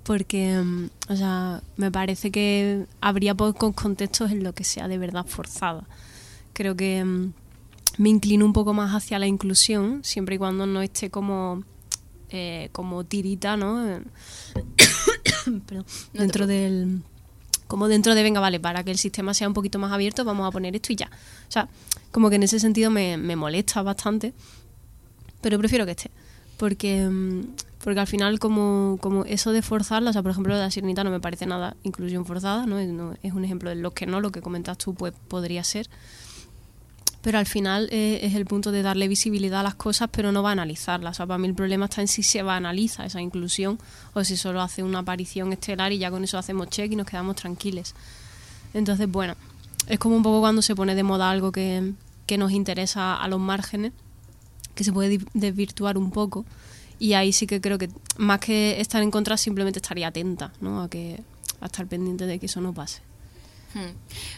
[0.03, 0.61] porque,
[1.07, 5.86] o sea, me parece que habría pocos contextos en lo que sea de verdad forzada.
[6.53, 7.31] Creo que
[7.98, 11.64] me inclino un poco más hacia la inclusión, siempre y cuando no esté como,
[12.30, 13.84] eh, como tirita, ¿no?
[15.68, 17.02] Perdón, dentro del
[17.68, 20.48] como dentro de, venga, vale, para que el sistema sea un poquito más abierto, vamos
[20.48, 21.08] a poner esto y ya.
[21.48, 21.68] O sea,
[22.12, 24.34] como que en ese sentido me, me molesta bastante,
[25.41, 26.12] pero prefiero que esté.
[26.58, 27.41] Porque, mm,
[27.84, 31.10] porque al final, como, como eso de forzarla, o sea, por ejemplo, la sirenita no
[31.10, 32.78] me parece nada inclusión forzada, ¿no?
[32.78, 35.64] Es, no- es un ejemplo de los que no, lo que comentas tú, pues podría
[35.64, 35.89] ser.
[37.26, 40.43] Pero al final eh, es el punto de darle visibilidad a las cosas, pero no
[40.43, 41.15] va a analizarlas.
[41.15, 43.80] O sea, para mí el problema está en si se banaliza esa inclusión
[44.13, 47.07] o si solo hace una aparición estelar y ya con eso hacemos check y nos
[47.07, 47.95] quedamos tranquiles.
[48.76, 49.34] Entonces, bueno,
[49.88, 51.93] es como un poco cuando se pone de moda algo que,
[52.28, 53.91] que nos interesa a los márgenes,
[54.76, 56.45] que se puede desvirtuar un poco.
[56.99, 60.80] Y ahí sí que creo que más que estar en contra, simplemente estaría atenta, ¿no?
[60.80, 61.23] A, que,
[61.59, 63.01] a estar pendiente de que eso no pase.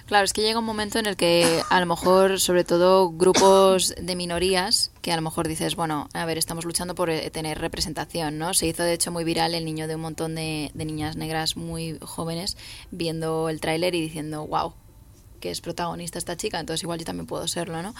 [0.06, 3.94] Claro, es que llega un momento en el que a lo mejor, sobre todo grupos
[4.02, 7.60] de minorías, que a lo mejor dices, bueno, a ver, estamos luchando por eh, tener
[7.60, 8.54] representación, ¿no?
[8.54, 11.56] Se hizo de hecho muy viral el niño de un montón de, de niñas negras
[11.56, 12.58] muy jóvenes
[12.90, 14.74] viendo el tráiler y diciendo, wow,
[15.40, 17.94] que es protagonista esta chica, entonces igual yo también puedo serlo, ¿no?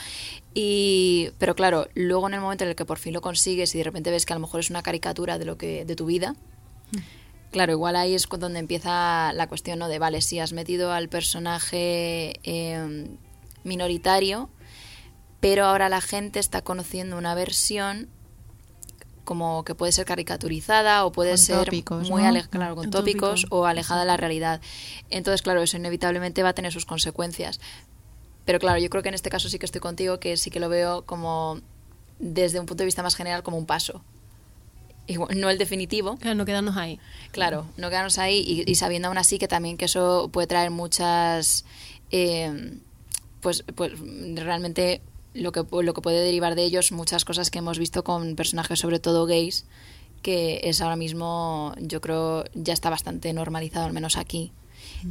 [0.54, 3.78] Y, pero claro, luego en el momento en el que por fin lo consigues y
[3.78, 6.06] de repente ves que a lo mejor es una caricatura de lo que de tu
[6.06, 6.36] vida,
[7.52, 9.88] Claro, igual ahí es donde empieza la cuestión, ¿no?
[9.88, 13.08] De, vale, si has metido al personaje eh,
[13.64, 14.50] minoritario,
[15.40, 18.10] pero ahora la gente está conociendo una versión
[19.24, 22.30] como que puede ser caricaturizada o puede Con ser tópicos, muy ¿no?
[22.30, 23.46] ale- claro, con tópicos.
[23.50, 24.62] o alejada de la realidad.
[25.10, 27.60] Entonces, claro, eso inevitablemente va a tener sus consecuencias.
[28.46, 30.62] Pero claro, yo creo que en este caso sí que estoy contigo, que sí que
[30.62, 31.60] lo veo como
[32.20, 34.02] desde un punto de vista más general como un paso.
[35.08, 37.00] Igual, no el definitivo, Claro, no quedarnos ahí.
[37.32, 40.70] Claro, no quedarnos ahí y, y sabiendo aún así que también que eso puede traer
[40.70, 41.64] muchas,
[42.12, 42.78] eh,
[43.40, 43.94] pues, pues
[44.36, 45.02] realmente
[45.34, 48.80] lo que, lo que puede derivar de ellos muchas cosas que hemos visto con personajes
[48.80, 49.66] sobre todo gays,
[50.22, 54.52] que es ahora mismo, yo creo, ya está bastante normalizado, al menos aquí,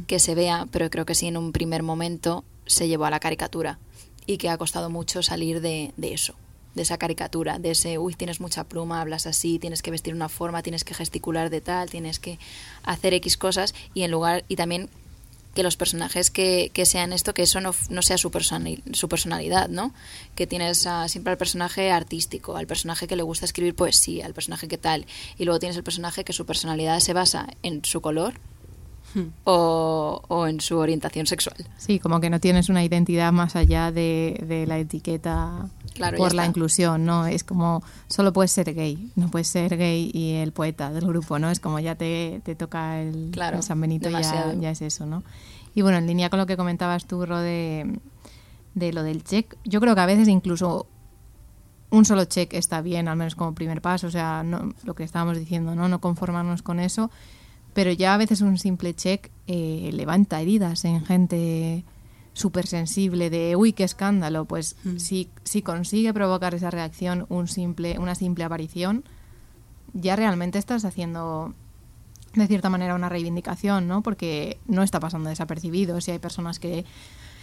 [0.05, 3.19] que se vea, pero creo que sí en un primer momento se llevó a la
[3.19, 3.79] caricatura
[4.27, 6.35] y que ha costado mucho salir de, de eso
[6.77, 10.29] de esa caricatura, de ese, uy, tienes mucha pluma, hablas así, tienes que vestir una
[10.29, 12.39] forma, tienes que gesticular de tal, tienes que
[12.83, 14.89] hacer X cosas y en lugar, y también
[15.53, 18.29] que los personajes que, que sean esto, que eso no, no sea su,
[18.93, 19.91] su personalidad, ¿no?
[20.35, 24.67] Que tienes siempre al personaje artístico, al personaje que le gusta escribir poesía, al personaje
[24.67, 28.35] que tal, y luego tienes el personaje que su personalidad se basa en su color
[29.45, 31.57] o, o en su orientación sexual.
[31.77, 36.33] Sí, como que no tienes una identidad más allá de, de la etiqueta Claro, por
[36.33, 36.49] la está.
[36.49, 37.27] inclusión, ¿no?
[37.27, 41.39] Es como, solo puedes ser gay, no puedes ser gay y el poeta del grupo,
[41.39, 41.49] ¿no?
[41.49, 45.05] Es como ya te, te toca el, Claro, el San Benito, ya, ya es eso,
[45.05, 45.23] ¿no?
[45.75, 47.99] Y bueno, en línea con lo que comentabas tú, Ro, de,
[48.73, 50.87] de lo del check, yo creo que a veces incluso
[51.89, 55.03] un solo check está bien, al menos como primer paso, o sea, no, lo que
[55.03, 55.87] estábamos diciendo, ¿no?
[55.87, 57.09] No conformarnos con eso,
[57.73, 61.83] pero ya a veces un simple check eh, levanta heridas en gente
[62.37, 67.97] súper sensible de uy qué escándalo pues si, si consigue provocar esa reacción un simple
[67.97, 69.03] una simple aparición
[69.93, 71.53] ya realmente estás haciendo
[72.35, 75.99] de cierta manera una reivindicación no porque no está pasando desapercibido.
[76.01, 76.85] Si hay personas que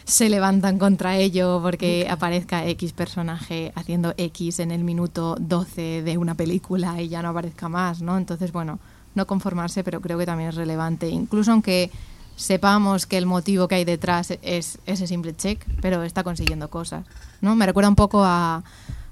[0.05, 6.19] se levantan contra ello porque aparezca X personaje haciendo X en el minuto 12 de
[6.19, 8.19] una película y ya no aparezca más, ¿no?
[8.19, 8.79] Entonces, bueno,
[9.15, 11.91] no conformarse, pero creo que también es relevante, incluso aunque
[12.37, 17.07] sepamos que el motivo que hay detrás es ese simple check, pero está consiguiendo cosas,
[17.41, 17.55] ¿no?
[17.57, 18.65] Me recuerda un poco a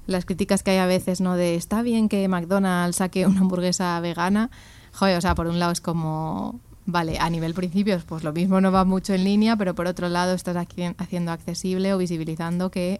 [0.07, 1.35] las críticas que hay a veces, ¿no?
[1.35, 4.49] De está bien que McDonald's saque una hamburguesa vegana,
[4.93, 8.59] joder, o sea, por un lado es como, vale, a nivel principios, pues lo mismo
[8.59, 12.69] no va mucho en línea, pero por otro lado estás haci- haciendo accesible o visibilizando
[12.69, 12.99] que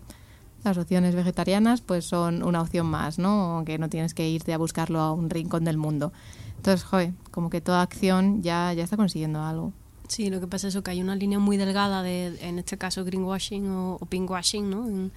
[0.64, 3.64] las opciones vegetarianas pues son una opción más, ¿no?
[3.66, 6.14] Que no tienes que irte a buscarlo a un rincón del mundo.
[6.56, 9.74] Entonces, joder, como que toda acción ya, ya está consiguiendo algo.
[10.14, 13.04] Sí, lo que pasa es que hay una línea muy delgada de, en este caso,
[13.04, 15.10] greenwashing o, o pinkwashing, ¿no?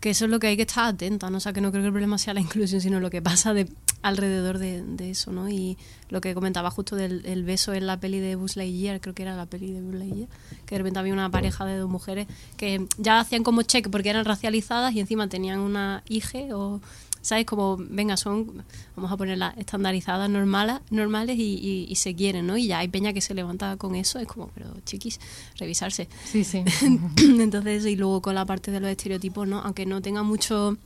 [0.00, 1.38] Que eso es lo que hay que estar atenta, ¿no?
[1.38, 3.68] Sea, que no creo que el problema sea la inclusión, sino lo que pasa de,
[4.00, 5.50] alrededor de, de eso, ¿no?
[5.50, 5.76] Y
[6.08, 9.22] lo que comentaba justo del el beso en la peli de Buzz Lightyear, creo que
[9.22, 10.28] era la peli de Buzz Lightyear,
[10.64, 14.08] que de repente había una pareja de dos mujeres que ya hacían como check porque
[14.08, 16.80] eran racializadas y encima tenían una hija o...
[17.26, 17.44] ¿Sabes?
[17.44, 18.62] Como, venga, son,
[18.94, 22.56] vamos a ponerlas estandarizadas, normales, normales y, y- y se quieren, ¿no?
[22.56, 25.18] Y ya hay peña que se levanta con eso, es como, pero chiquis,
[25.58, 26.08] revisarse.
[26.24, 26.62] Sí, sí.
[27.18, 29.58] Entonces, y luego con la parte de los estereotipos, ¿no?
[29.60, 30.76] Aunque no tenga mucho,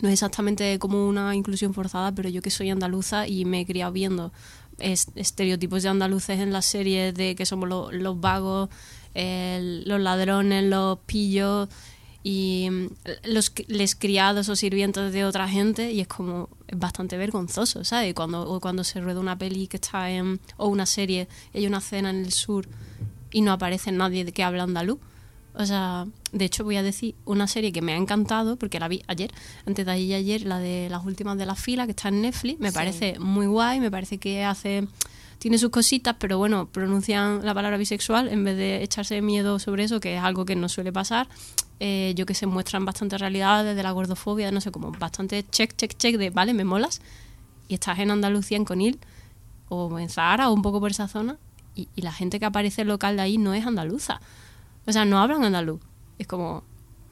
[0.00, 3.66] no es exactamente como una inclusión forzada, pero yo que soy andaluza y me he
[3.66, 4.32] criado viendo
[4.78, 8.68] es- estereotipos de andaluces en las series de que somos lo- los vagos,
[9.14, 11.68] los ladrones, los pillos.
[12.28, 12.88] Y mm,
[13.24, 18.12] los les criados o sirvientes de otra gente y es como es bastante vergonzoso, ¿sabes?
[18.12, 21.80] Cuando, o cuando se rueda una peli que está en, o una serie, hay una
[21.80, 22.68] cena en el sur
[23.30, 24.98] y no aparece nadie que habla andaluz.
[25.54, 28.88] O sea, de hecho voy a decir una serie que me ha encantado porque la
[28.88, 29.32] vi ayer,
[29.64, 32.20] antes de ayer y ayer, la de las últimas de la fila que está en
[32.20, 34.86] Netflix, me parece muy guay, me parece que hace
[35.38, 39.84] tiene sus cositas, pero bueno, pronuncian la palabra bisexual en vez de echarse miedo sobre
[39.84, 41.28] eso, que es algo que no suele pasar.
[41.80, 45.76] Eh, yo que se muestran bastantes realidades de la gordofobia, no sé, como bastante check,
[45.76, 47.00] check, check de, vale, me molas.
[47.68, 48.98] Y estás en Andalucía, en Conil,
[49.68, 51.36] o en Zahara, o un poco por esa zona,
[51.74, 54.20] y, y la gente que aparece local de ahí no es andaluza.
[54.86, 55.80] O sea, no hablan andaluz.
[56.18, 56.64] Es como,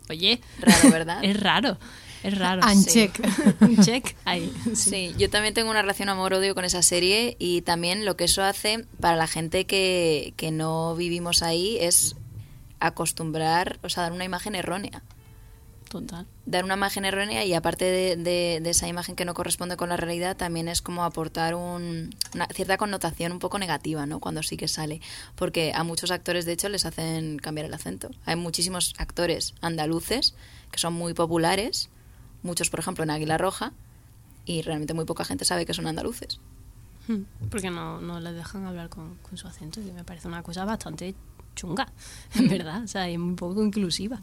[0.09, 1.25] oye, Raro, ¿verdad?
[1.25, 1.79] es raro.
[2.23, 2.63] Es raro.
[3.61, 4.53] Un check ahí.
[4.75, 8.43] Sí, yo también tengo una relación amor-odio con esa serie y también lo que eso
[8.43, 12.17] hace para la gente que, que no vivimos ahí es
[12.81, 15.03] acostumbrar, o sea, dar una imagen errónea.
[15.89, 16.27] Total.
[16.47, 19.89] Dar una imagen errónea y aparte de, de- de esa imagen que no corresponde con
[19.89, 24.19] la realidad, también es como aportar un- una cierta connotación un poco negativa, ¿no?
[24.19, 25.01] Cuando sí que sale.
[25.37, 28.11] Porque a muchos actores, de hecho, les hacen cambiar el acento.
[28.25, 30.35] Hay muchísimos actores andaluces
[30.73, 31.89] que son muy populares,
[32.43, 33.73] muchos, por ejemplo, en Águila Roja,
[34.45, 36.41] y realmente muy poca gente sabe que son andaluces.
[37.07, 40.43] Hmm, Porque no, no les dejan hablar con, con su acento y me parece una
[40.43, 41.15] cosa bastante
[41.57, 41.89] chunga,
[42.37, 42.85] en verdad.
[42.85, 44.21] O sea, es muy poco inclusiva.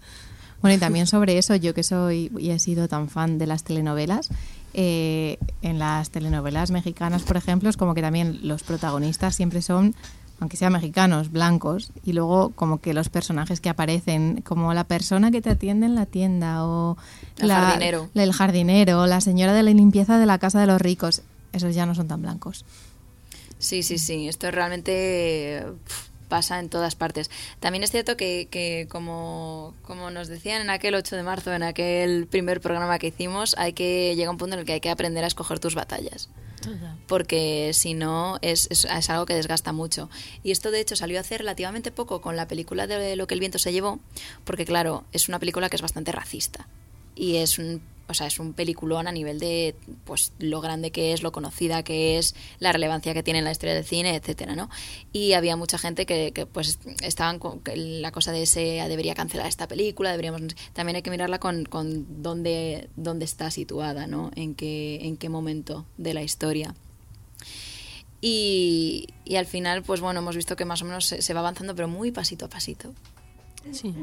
[0.62, 3.66] Bueno, y también sobre eso, yo que soy y he sido tan fan de las
[3.66, 4.30] telenovelas,
[4.74, 9.94] eh, en las telenovelas mexicanas, por ejemplo, es como que también los protagonistas siempre son,
[10.40, 15.32] aunque sean mexicanos, blancos, y luego como que los personajes que aparecen, como la persona
[15.32, 16.96] que te atiende en la tienda, o
[17.40, 18.10] El la- jardinero.
[18.16, 21.86] el jardinero, la señora de la limpieza de la casa de los ricos, esos ya
[21.86, 22.64] no son tan blancos.
[23.60, 24.28] Sí, sí, sí.
[24.30, 27.30] Esto realmente pf, pasa en todas partes.
[27.60, 31.62] También es cierto que, que como, como nos decían en aquel 8 de marzo, en
[31.62, 34.90] aquel primer programa que hicimos, hay que llega un punto en el que hay que
[34.90, 36.30] aprender a escoger tus batallas.
[37.06, 40.10] Porque si no, es, es, es algo que desgasta mucho.
[40.42, 43.40] Y esto, de hecho, salió hace relativamente poco con la película de Lo que el
[43.40, 44.00] viento se llevó,
[44.44, 46.68] porque, claro, es una película que es bastante racista.
[47.16, 51.14] Y es un, o sea, es un peliculón a nivel de pues lo grande que
[51.14, 54.56] es, lo conocida que es, la relevancia que tiene en la historia del cine, etcétera,
[54.56, 54.70] ¿no?
[55.12, 59.16] Y había mucha gente que, que, pues estaban con la cosa de ese "Ah, debería
[59.16, 60.42] cancelar esta película, deberíamos
[60.74, 64.32] también hay que mirarla con, con dónde, dónde está situada, ¿no?
[64.36, 66.76] En qué, en qué momento de la historia.
[68.22, 71.42] Y, y al final, pues bueno, hemos visto que más o menos se, se va
[71.42, 72.94] avanzando, pero muy pasito a pasito.
[73.72, 73.94] Sí.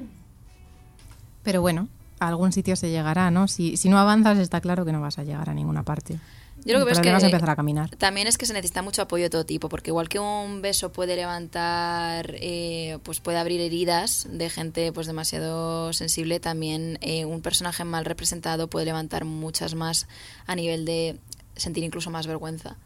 [1.43, 1.89] Pero bueno,
[2.21, 3.49] a algún sitio se llegará, ¿no?
[3.49, 6.19] Si, si no avanzas está claro que no vas a llegar a ninguna parte.
[6.65, 7.91] Yo lo que veo es que es empezar a caminar.
[7.97, 10.93] también es que se necesita mucho apoyo de todo tipo, porque igual que un beso
[10.93, 17.41] puede levantar, eh, pues puede abrir heridas de gente pues demasiado sensible, también eh, un
[17.41, 20.07] personaje mal representado puede levantar muchas más
[20.47, 21.19] a nivel de
[21.57, 22.77] sentir incluso más vergüenza,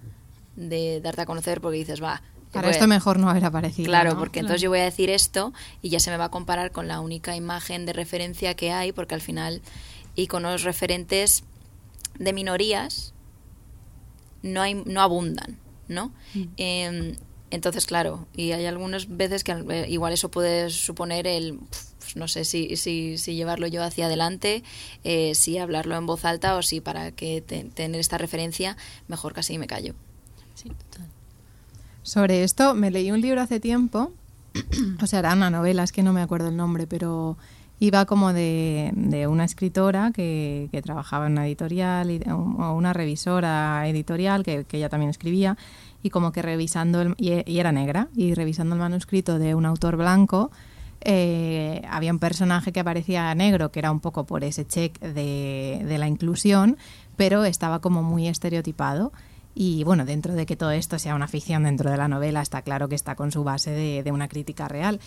[0.56, 2.22] de darte a conocer porque dices, va.
[2.54, 3.86] Para esto mejor no haber aparecido.
[3.86, 4.18] Claro, ¿no?
[4.18, 5.52] porque entonces yo voy a decir esto
[5.82, 8.92] y ya se me va a comparar con la única imagen de referencia que hay,
[8.92, 9.60] porque al final
[10.14, 11.44] iconos referentes
[12.18, 13.12] de minorías
[14.42, 16.12] no hay, no abundan, ¿no?
[16.56, 17.16] Eh,
[17.50, 21.58] entonces, claro, y hay algunas veces que eh, igual eso puede suponer el,
[22.00, 24.64] pues, no sé si, si, si llevarlo yo hacia adelante,
[25.04, 28.76] eh, si hablarlo en voz alta o si para que te- tener esta referencia
[29.08, 29.94] mejor casi me callo.
[30.54, 31.08] Sí, total.
[32.04, 34.12] Sobre esto me leí un libro hace tiempo,
[35.02, 37.38] o sea, era una novela, es que no me acuerdo el nombre, pero
[37.80, 43.88] iba como de, de una escritora que, que trabajaba en una editorial o una revisora
[43.88, 45.56] editorial que, que ella también escribía
[46.02, 49.64] y como que revisando, el- y, y era negra, y revisando el manuscrito de un
[49.64, 50.50] autor blanco,
[51.00, 55.82] eh, había un personaje que aparecía negro, que era un poco por ese check de,
[55.86, 56.76] de la inclusión,
[57.16, 59.10] pero estaba como muy estereotipado.
[59.54, 62.62] Y bueno, dentro de que todo esto sea una ficción dentro de la novela, está
[62.62, 65.00] claro que está con su base de, una crítica real.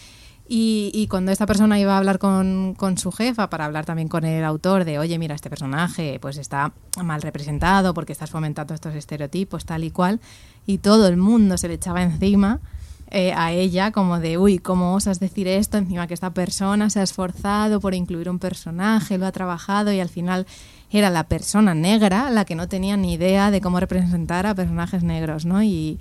[0.48, 4.08] Y, y cuando esta persona iba a hablar con, con su jefa para hablar también
[4.08, 6.72] con el autor de, oye, mira, este personaje pues está
[7.04, 10.22] mal representado porque estás fomentando estos estereotipos, tal y cual,
[10.66, 12.62] y todo el mundo se le echaba encima
[13.10, 15.78] eh, a ella como de, uy, ¿cómo osas decir esto?
[15.78, 20.02] Encima que esta persona se ha esforzado por incluir un personaje, lo ha trabajado y
[20.02, 20.46] al final
[20.90, 25.04] era la persona negra la que no tenía ni idea de cómo representar a personajes
[25.04, 25.62] negros, ¿no?
[25.64, 26.00] Y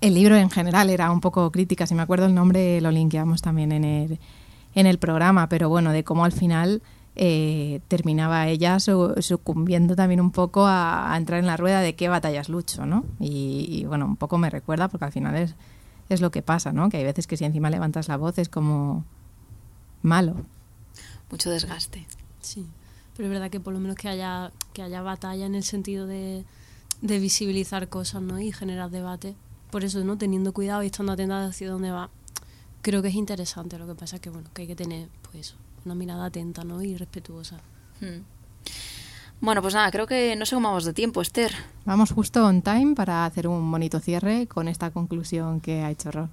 [0.00, 3.40] el libro en general era un poco crítica, si me acuerdo el nombre lo linkeamos
[3.40, 4.18] también en el,
[4.74, 6.82] en el programa, pero bueno, de cómo al final
[7.16, 11.94] eh, terminaba ella su- sucumbiendo también un poco a, a entrar en la rueda de
[11.94, 13.04] qué batallas lucho, ¿no?
[13.18, 15.54] Y, y, bueno, un poco me recuerda porque al final es,
[16.10, 16.90] es lo que pasa, ¿no?
[16.90, 19.04] Que hay veces que si encima levantas la voz es como
[20.02, 20.34] malo.
[21.30, 22.06] mucho desgaste.
[22.42, 22.66] Sí,
[23.16, 26.06] pero es verdad que por lo menos que haya, que haya batalla en el sentido
[26.06, 26.44] de,
[27.00, 28.40] de visibilizar cosas ¿no?
[28.40, 29.34] y generar debate.
[29.70, 30.16] Por eso, ¿no?
[30.16, 32.10] teniendo cuidado y estando atenta hacia dónde va,
[32.82, 33.78] creo que es interesante.
[33.78, 35.54] Lo que pasa es que, bueno, que hay que tener pues,
[35.84, 36.82] una mirada atenta ¿no?
[36.82, 37.58] y respetuosa.
[38.00, 38.22] Hmm.
[39.40, 41.52] Bueno, pues nada, creo que no sé cómo vamos de tiempo, Esther.
[41.84, 46.10] Vamos justo on time para hacer un bonito cierre con esta conclusión que ha hecho
[46.10, 46.30] Ro.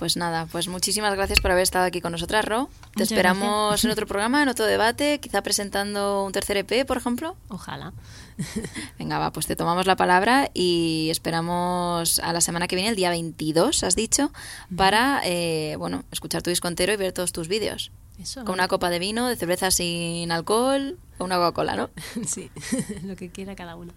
[0.00, 2.70] Pues nada, pues muchísimas gracias por haber estado aquí con nosotras, Ro.
[2.96, 7.36] Te esperamos en otro programa, en otro debate, quizá presentando un tercer EP, por ejemplo.
[7.48, 7.92] Ojalá.
[8.98, 12.96] Venga, va, pues te tomamos la palabra y esperamos a la semana que viene, el
[12.96, 14.32] día 22, has dicho,
[14.74, 17.92] para, eh, bueno, escuchar tu disco entero y ver todos tus vídeos.
[18.18, 18.46] Eso.
[18.46, 21.90] Con una copa de vino, de cerveza sin alcohol o una Coca-Cola, ¿no?
[22.26, 22.50] sí,
[23.04, 23.92] lo que quiera cada uno.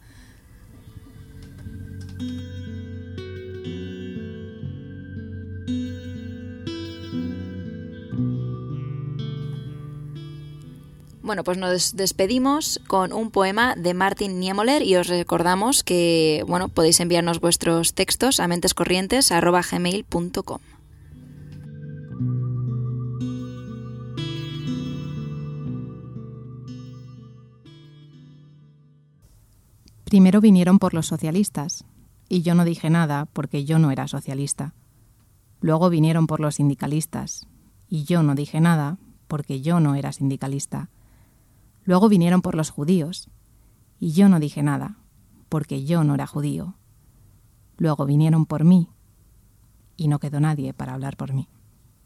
[11.24, 16.68] Bueno, pues nos despedimos con un poema de Martin Niemöller y os recordamos que, bueno,
[16.68, 20.60] podéis enviarnos vuestros textos a mentescorrientes@gmail.com.
[30.04, 31.86] Primero vinieron por los socialistas,
[32.28, 34.74] y yo no dije nada porque yo no era socialista.
[35.62, 37.48] Luego vinieron por los sindicalistas,
[37.88, 38.98] y yo no dije nada
[39.28, 40.90] porque yo no era sindicalista.
[41.84, 43.30] Luego vinieron por los judíos,
[44.00, 44.98] y yo no dije nada
[45.50, 46.74] porque yo no era judío.
[47.78, 48.90] Luego vinieron por mí,
[49.96, 51.48] y no quedó nadie para hablar por mí.